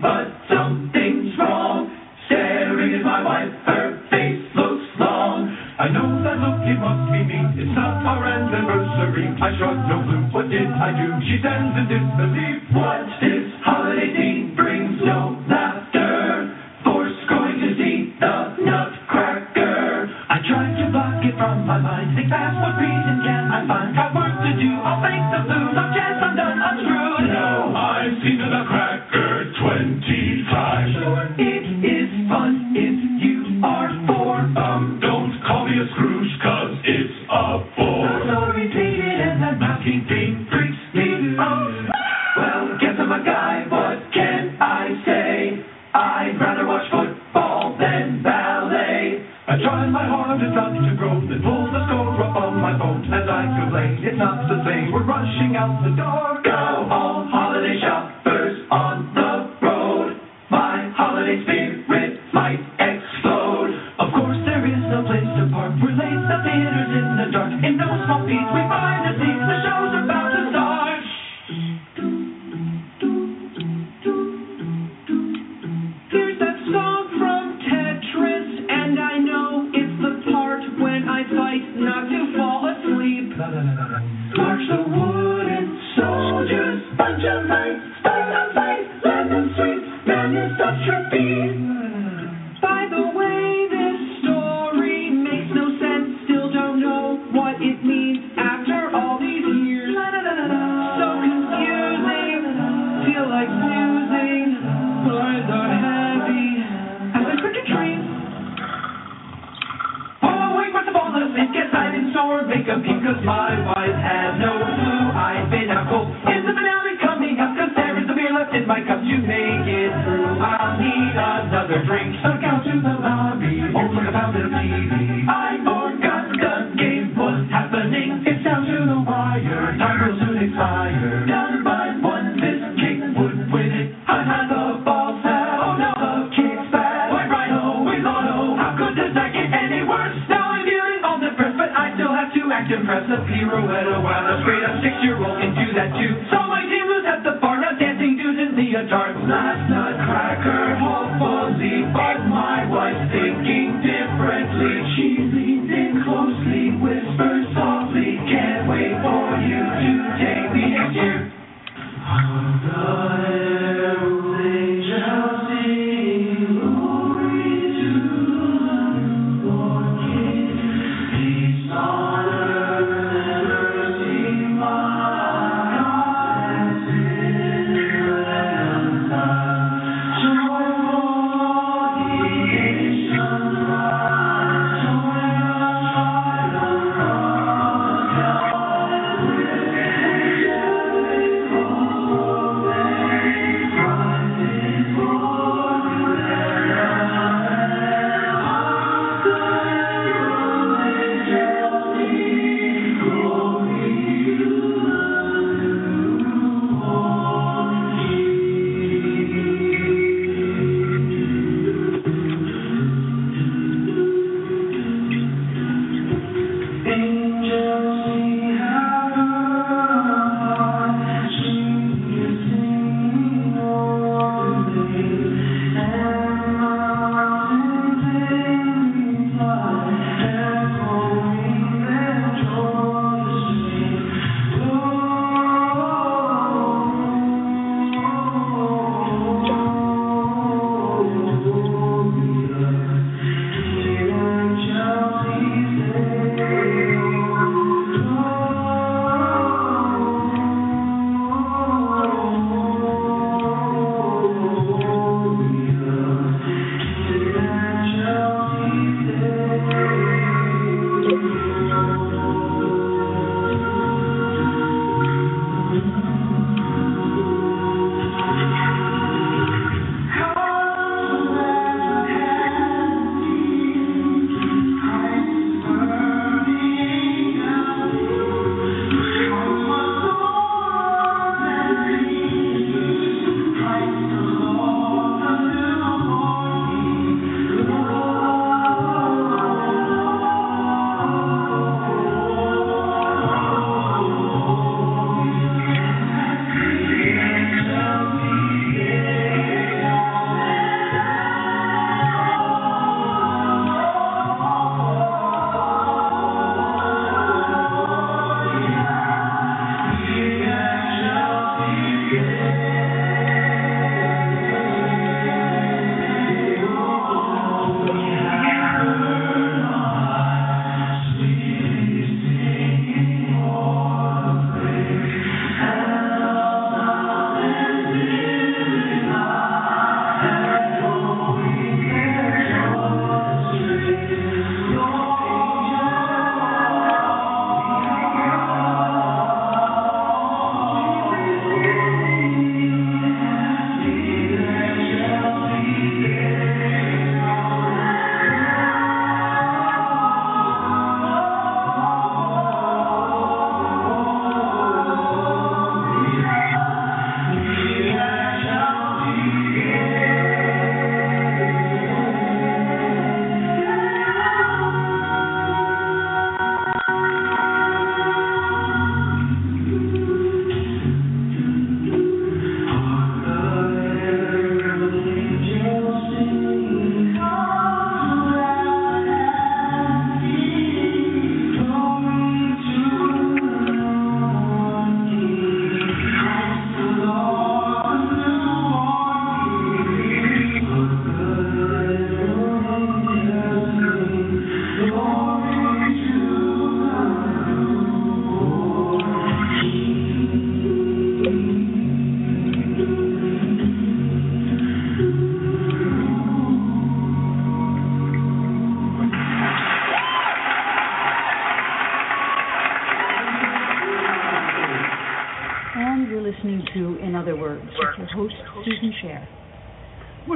but 0.00 0.26
something's 0.48 1.36
wrong. 1.38 1.90
Staring 2.26 2.94
at 2.94 3.04
my 3.04 3.20
wife, 3.22 3.52
her 3.66 4.00
face 4.08 4.44
looks 4.54 4.86
long. 4.98 5.50
I 5.78 5.88
know 5.88 6.22
that 6.22 6.38
look, 6.38 6.60
it 6.64 6.78
must 6.78 7.10
be 7.12 7.20
me. 7.24 7.40
It's 7.60 7.74
not 7.76 8.04
our 8.06 8.24
anniversary. 8.24 9.26
I 9.40 9.50
showed 9.58 9.80
no 9.88 10.04
clue. 10.04 10.24
What 10.32 10.48
did 10.48 10.68
I 10.68 10.92
do? 10.96 11.08
She 11.26 11.40
stands 11.40 11.76
in 11.76 11.84
disbelief. 11.88 12.59
out 55.60 55.84
the 55.84 55.92
door. 55.92 56.40
Go 56.40 56.88
home, 56.88 57.28
holiday 57.28 57.76
shoppers 57.84 58.56
on 58.72 59.12
the 59.12 59.32
road. 59.60 60.16
My 60.48 60.88
holiday 60.96 61.36
spirit 61.44 62.16
might 62.32 62.64
explode. 62.80 63.68
Of 64.00 64.08
course, 64.16 64.40
there 64.48 64.64
is 64.64 64.80
no 64.88 65.04
place 65.04 65.28
to 65.36 65.44
park. 65.52 65.76
We're 65.84 65.92
late, 65.92 66.16
the 66.16 66.38
theater's 66.48 66.92
in 66.96 67.08
the 67.20 67.28
dark. 67.28 67.52
In 67.60 67.76
those 67.76 68.00
small 68.08 68.24
feet, 68.24 68.48
we 68.56 68.62
find 68.72 69.04
the 69.04 69.12
seats. 69.20 69.44
The 69.44 69.58
show's 69.68 69.94
about 70.00 70.30
to 70.32 70.42
start. 70.48 71.04
There's 76.08 76.38
that 76.40 76.58
song 76.72 77.04
from 77.20 77.44
Tetris, 77.68 78.48
and 78.64 78.96
I 78.96 79.14
know 79.20 79.68
it's 79.76 79.96
the 80.00 80.24
part 80.32 80.64
when 80.80 81.04
I 81.04 81.20
fight 81.28 81.64
not 81.76 82.08
to 82.08 82.20
fall 82.32 82.64
asleep. 82.64 83.36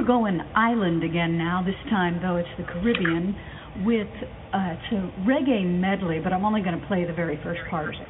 We're 0.05 0.13
going 0.19 0.39
island 0.53 1.03
again 1.03 1.35
now. 1.35 1.63
This 1.65 1.73
time, 1.89 2.19
though, 2.21 2.35
it's 2.35 2.47
the 2.59 2.63
Caribbean 2.63 3.35
with 3.83 4.05
uh, 4.53 4.75
it's 4.77 4.93
a 4.93 5.11
reggae 5.25 5.65
medley, 5.65 6.19
but 6.23 6.31
I'm 6.31 6.45
only 6.45 6.61
going 6.61 6.79
to 6.79 6.85
play 6.85 7.05
the 7.05 7.13
very 7.13 7.39
first 7.41 7.61
part 7.71 7.95
of 7.95 8.01
it. 8.01 8.07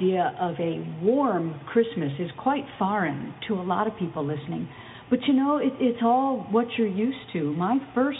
Idea 0.00 0.34
of 0.40 0.54
a 0.58 0.84
warm 1.02 1.60
Christmas 1.66 2.12
is 2.18 2.30
quite 2.38 2.64
foreign 2.78 3.34
to 3.48 3.54
a 3.54 3.62
lot 3.62 3.86
of 3.86 3.96
people 3.98 4.24
listening. 4.24 4.68
But 5.08 5.20
you 5.26 5.34
know, 5.34 5.58
it, 5.58 5.72
it's 5.80 6.00
all 6.02 6.46
what 6.50 6.66
you're 6.78 6.86
used 6.86 7.32
to. 7.32 7.52
My 7.54 7.78
first 7.94 8.18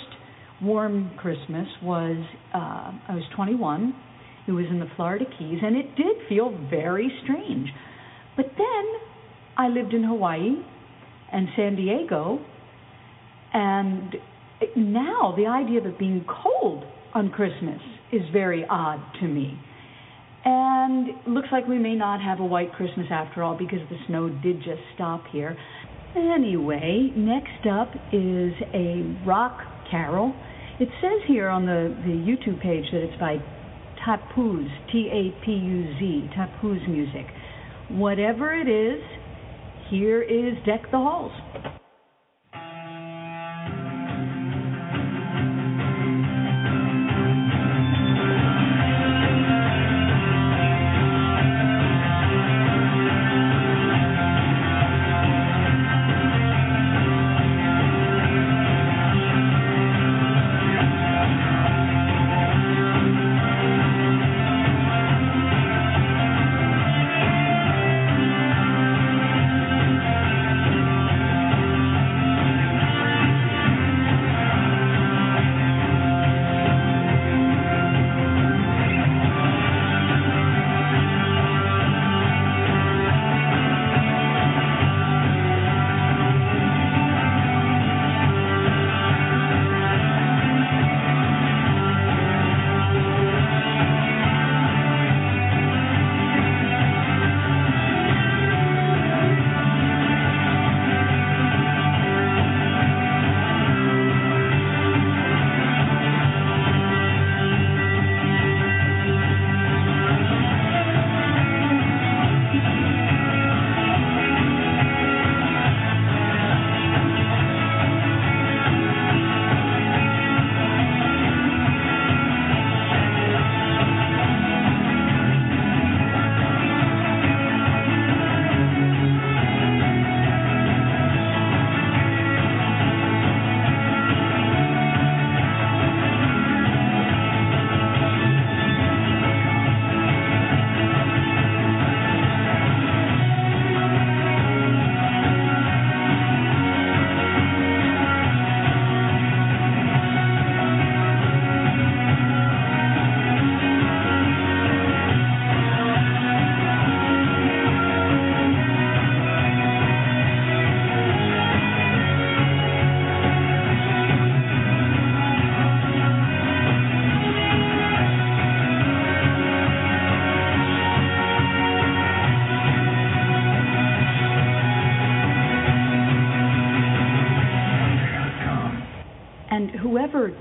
warm 0.62 1.10
Christmas 1.16 1.66
was 1.82 2.16
uh, 2.54 2.92
I 3.08 3.14
was 3.14 3.24
21. 3.34 3.94
It 4.48 4.52
was 4.52 4.66
in 4.70 4.80
the 4.80 4.88
Florida 4.96 5.24
Keys, 5.38 5.58
and 5.62 5.76
it 5.76 5.94
did 5.96 6.28
feel 6.28 6.56
very 6.70 7.10
strange. 7.22 7.68
But 8.36 8.46
then 8.56 8.84
I 9.56 9.68
lived 9.68 9.94
in 9.94 10.02
Hawaii 10.02 10.56
and 11.32 11.48
San 11.56 11.76
Diego, 11.76 12.44
and 13.52 14.16
now 14.76 15.34
the 15.36 15.46
idea 15.46 15.78
of 15.78 15.86
it 15.86 15.98
being 15.98 16.24
cold 16.26 16.84
on 17.14 17.30
Christmas 17.30 17.80
is 18.12 18.22
very 18.32 18.64
odd 18.68 19.00
to 19.20 19.28
me. 19.28 19.58
And 20.44 21.08
looks 21.26 21.48
like 21.52 21.66
we 21.68 21.78
may 21.78 21.94
not 21.94 22.20
have 22.20 22.40
a 22.40 22.44
white 22.44 22.72
Christmas 22.72 23.06
after 23.10 23.42
all 23.42 23.56
because 23.56 23.80
the 23.90 23.96
snow 24.06 24.28
did 24.42 24.58
just 24.58 24.80
stop 24.94 25.24
here. 25.30 25.56
Anyway, 26.16 27.12
next 27.14 27.66
up 27.70 27.88
is 28.12 28.52
a 28.74 29.16
rock 29.26 29.60
carol. 29.90 30.34
It 30.80 30.88
says 31.00 31.20
here 31.28 31.48
on 31.48 31.66
the, 31.66 31.94
the 32.04 32.12
YouTube 32.12 32.60
page 32.62 32.84
that 32.90 33.02
it's 33.02 33.20
by 33.20 33.36
Tapuz, 34.06 34.66
T 34.90 35.10
A 35.12 35.44
P 35.44 35.52
U 35.52 35.98
Z, 35.98 36.30
Tapuz 36.34 36.88
Music. 36.88 37.26
Whatever 37.90 38.54
it 38.54 38.68
is, 38.68 39.02
here 39.90 40.22
is 40.22 40.54
Deck 40.64 40.90
the 40.90 40.96
Halls. 40.96 41.32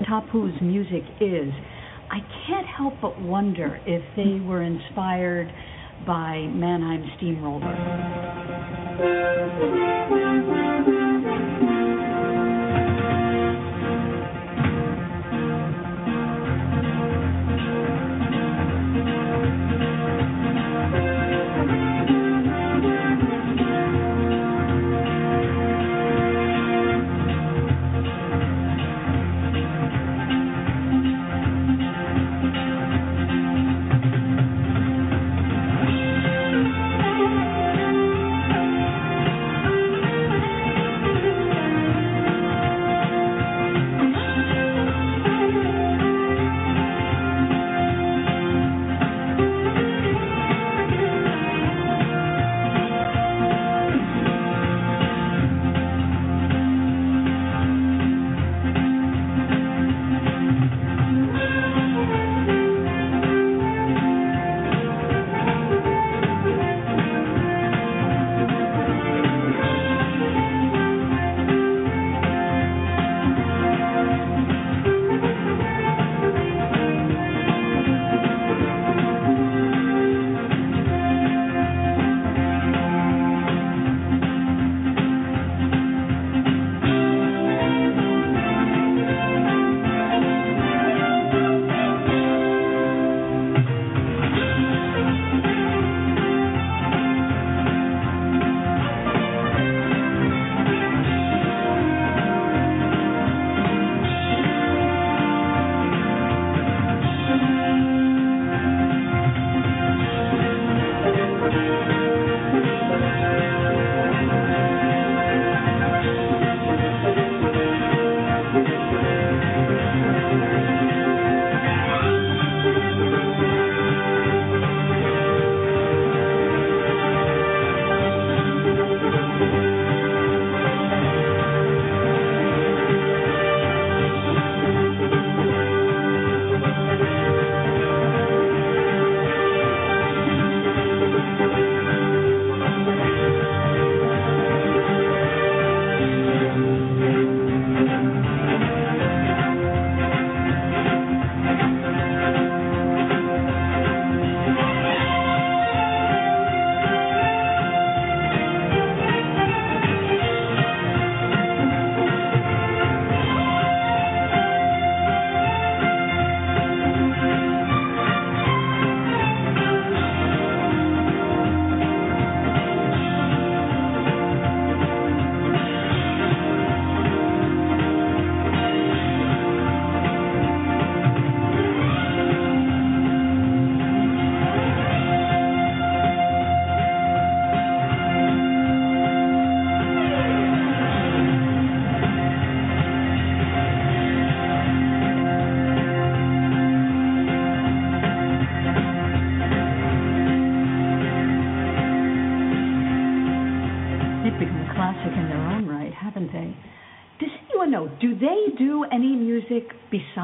Tapuz 0.08 0.60
music 0.62 1.02
is, 1.20 1.52
I 2.10 2.18
can't 2.46 2.66
help 2.66 2.94
but 3.00 3.20
wonder 3.20 3.80
if 3.86 4.02
they 4.16 4.40
were 4.44 4.62
inspired 4.62 5.52
by 6.06 6.38
Mannheim 6.52 7.04
Steamroller. 7.16 7.76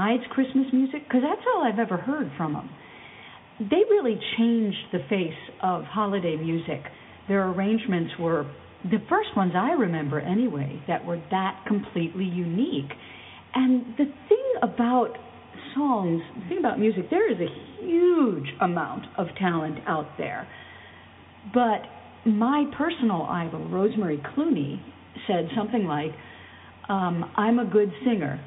Besides 0.07 0.23
Christmas 0.33 0.67
music? 0.73 1.05
Because 1.05 1.23
that's 1.23 1.47
all 1.55 1.63
I've 1.63 1.79
ever 1.79 1.97
heard 1.97 2.31
from 2.37 2.53
them. 2.53 2.71
They 3.59 3.83
really 3.91 4.19
changed 4.37 4.79
the 4.93 5.01
face 5.09 5.39
of 5.63 5.85
holiday 5.85 6.37
music. 6.37 6.81
Their 7.29 7.49
arrangements 7.49 8.13
were 8.19 8.51
the 8.85 8.99
first 9.09 9.31
ones 9.37 9.53
I 9.57 9.73
remember 9.73 10.21
anyway 10.21 10.81
that 10.87 11.05
were 11.05 11.21
that 11.31 11.65
completely 11.67 12.25
unique. 12.25 12.91
And 13.55 13.95
the 13.97 14.05
thing 14.29 14.53
about 14.63 15.17
songs, 15.75 16.21
the 16.43 16.49
thing 16.49 16.59
about 16.59 16.79
music, 16.79 17.09
there 17.11 17.31
is 17.31 17.39
a 17.41 17.83
huge 17.83 18.47
amount 18.61 19.07
of 19.17 19.29
talent 19.39 19.79
out 19.87 20.07
there. 20.19 20.47
But 21.55 21.83
my 22.29 22.71
personal 22.77 23.23
idol, 23.23 23.69
Rosemary 23.69 24.19
Clooney, 24.37 24.81
said 25.27 25.49
something 25.57 25.85
like, 25.85 26.11
um, 26.89 27.33
I'm 27.37 27.59
a 27.59 27.65
good 27.65 27.91
singer. 28.05 28.45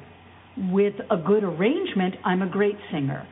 With 0.56 0.94
a 1.10 1.16
good 1.16 1.44
arrangement, 1.44 2.16
I'm 2.24 2.42
a 2.42 2.48
great 2.48 2.76
singer. 2.90 3.26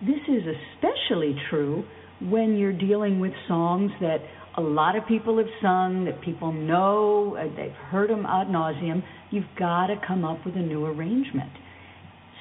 This 0.00 0.20
is 0.28 0.42
especially 0.44 1.36
true 1.48 1.84
when 2.20 2.56
you're 2.56 2.76
dealing 2.76 3.20
with 3.20 3.32
songs 3.48 3.90
that 4.00 4.18
a 4.56 4.60
lot 4.60 4.96
of 4.96 5.06
people 5.06 5.38
have 5.38 5.48
sung, 5.60 6.04
that 6.04 6.20
people 6.20 6.52
know, 6.52 7.36
uh, 7.36 7.44
they've 7.56 7.72
heard 7.72 8.10
them 8.10 8.26
ad 8.26 8.48
nauseum. 8.48 9.02
You've 9.30 9.44
got 9.58 9.88
to 9.88 9.96
come 10.06 10.24
up 10.24 10.44
with 10.44 10.56
a 10.56 10.60
new 10.60 10.84
arrangement. 10.84 11.50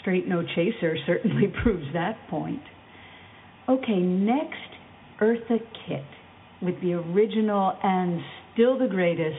Straight 0.02 0.28
No 0.28 0.44
Chaser 0.44 0.98
certainly 1.06 1.48
proves 1.64 1.86
that 1.94 2.18
point. 2.30 2.62
Okay, 3.70 4.00
next, 4.00 4.58
Eartha 5.22 5.60
Kitt 5.88 6.04
with 6.62 6.80
the 6.82 6.94
original 6.94 7.78
and 7.82 8.20
still 8.54 8.78
the 8.78 8.88
greatest 8.88 9.38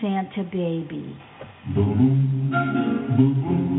Santa 0.00 0.44
Baby. 0.44 1.16
Santa 1.74 3.69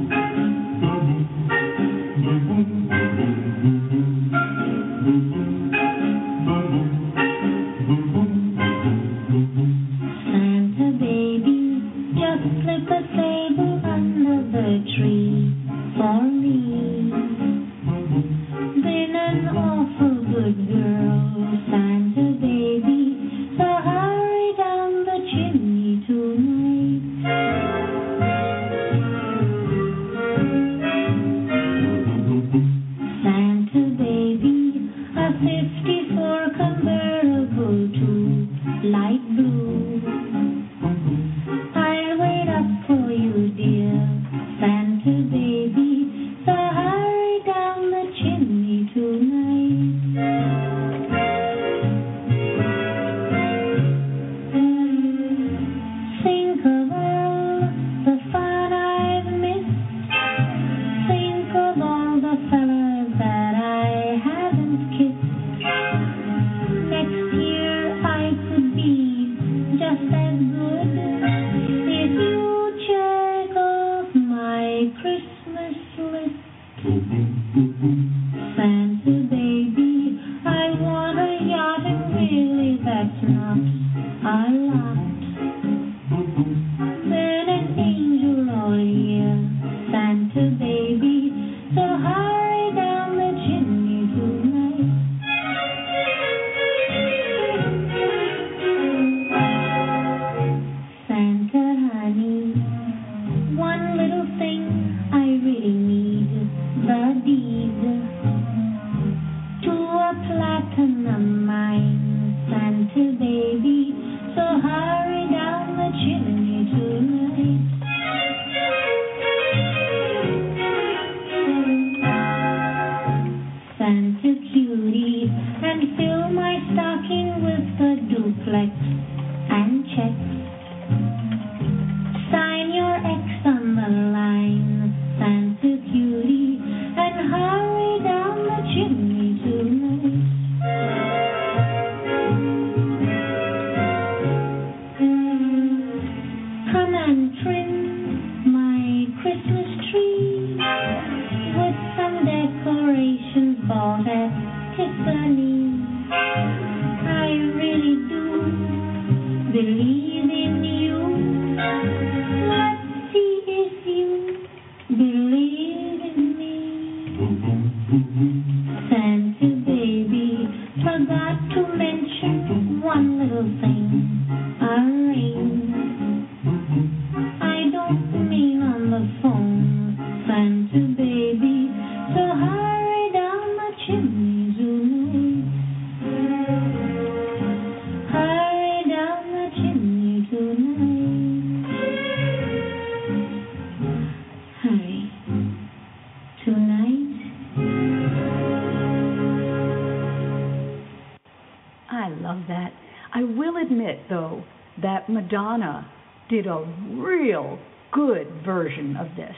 good 208.05 208.43
version 208.43 208.95
of 208.97 209.15
this. 209.15 209.35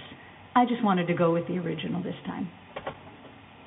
I 0.56 0.66
just 0.66 0.84
wanted 0.84 1.08
to 1.08 1.14
go 1.14 1.34
with 1.34 1.48
the 1.48 1.58
original 1.58 2.02
this 2.02 2.16
time. 2.26 2.50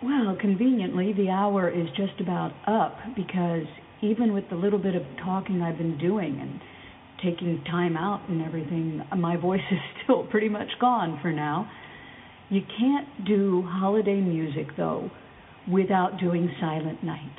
Well, 0.03 0.37
conveniently, 0.41 1.13
the 1.13 1.29
hour 1.31 1.69
is 1.69 1.89
just 1.97 2.21
about 2.21 2.53
up 2.67 2.97
because 3.15 3.67
even 4.03 4.33
with 4.33 4.45
the 4.49 4.57
little 4.57 4.79
bit 4.79 4.95
of 4.95 5.03
talking 5.23 5.61
I've 5.61 5.79
been 5.79 5.99
doing 5.99 6.39
and 6.41 6.61
taking 7.23 7.63
time 7.65 7.97
out 7.97 8.29
and 8.29 8.43
everything, 8.43 9.03
my 9.17 9.37
voice 9.41 9.61
is 9.71 9.79
still 10.03 10.27
pretty 10.27 10.49
much 10.49 10.69
gone 10.81 11.19
for 11.21 11.33
now. 11.33 11.71
You 12.49 12.63
can't 12.79 13.27
do 13.27 13.65
holiday 13.67 14.21
music, 14.21 14.69
though, 14.77 15.11
without 15.71 16.19
doing 16.21 16.51
Silent 16.61 17.03
Night. 17.03 17.33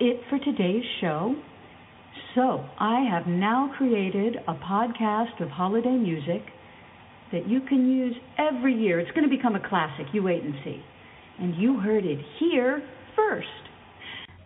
It 0.00 0.20
for 0.28 0.38
today's 0.38 0.84
show. 1.00 1.34
So, 2.34 2.64
I 2.78 3.06
have 3.10 3.26
now 3.26 3.72
created 3.76 4.36
a 4.46 4.54
podcast 4.54 5.40
of 5.40 5.48
holiday 5.48 5.96
music 5.96 6.42
that 7.32 7.48
you 7.48 7.60
can 7.60 7.90
use 7.90 8.14
every 8.38 8.74
year. 8.74 9.00
It's 9.00 9.10
going 9.12 9.28
to 9.28 9.34
become 9.34 9.56
a 9.56 9.68
classic. 9.68 10.06
You 10.12 10.22
wait 10.22 10.42
and 10.42 10.54
see. 10.64 10.82
And 11.38 11.54
you 11.56 11.80
heard 11.80 12.04
it 12.04 12.18
here 12.38 12.82
first. 13.14 13.48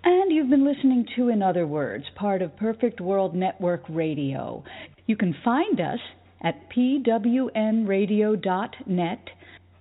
And 0.03 0.33
you've 0.33 0.49
been 0.49 0.65
listening 0.65 1.05
to 1.17 1.29
In 1.29 1.43
Other 1.43 1.67
Words, 1.67 2.05
part 2.17 2.43
of 2.43 2.57
Perfect 2.57 3.01
World 3.01 3.35
Network 3.35 3.83
Radio. 3.89 4.65
You 5.07 5.17
can 5.17 5.35
find 5.45 5.81
us 5.81 5.99
at 6.43 6.71
pwnradio.net. 6.71 7.59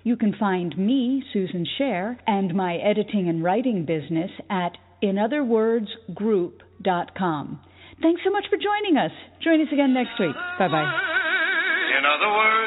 You 0.03 0.17
can 0.17 0.35
find 0.39 0.77
me, 0.77 1.23
Susan 1.31 1.65
Scher, 1.79 2.17
and 2.27 2.53
my 2.53 2.75
editing 2.77 3.29
and 3.29 3.43
writing 3.43 3.85
business 3.85 4.31
at 4.49 4.77
inotherwordsgroup.com. 5.03 7.59
Thanks 8.01 8.21
so 8.23 8.31
much 8.31 8.45
for 8.49 8.57
joining 8.57 8.97
us. 8.97 9.11
Join 9.43 9.61
us 9.61 9.67
again 9.71 9.93
next 9.93 10.19
week. 10.19 10.33
Bye 10.57 10.67
bye. 10.67 10.91
In 11.99 12.05
other 12.05 12.31
words, 12.31 12.58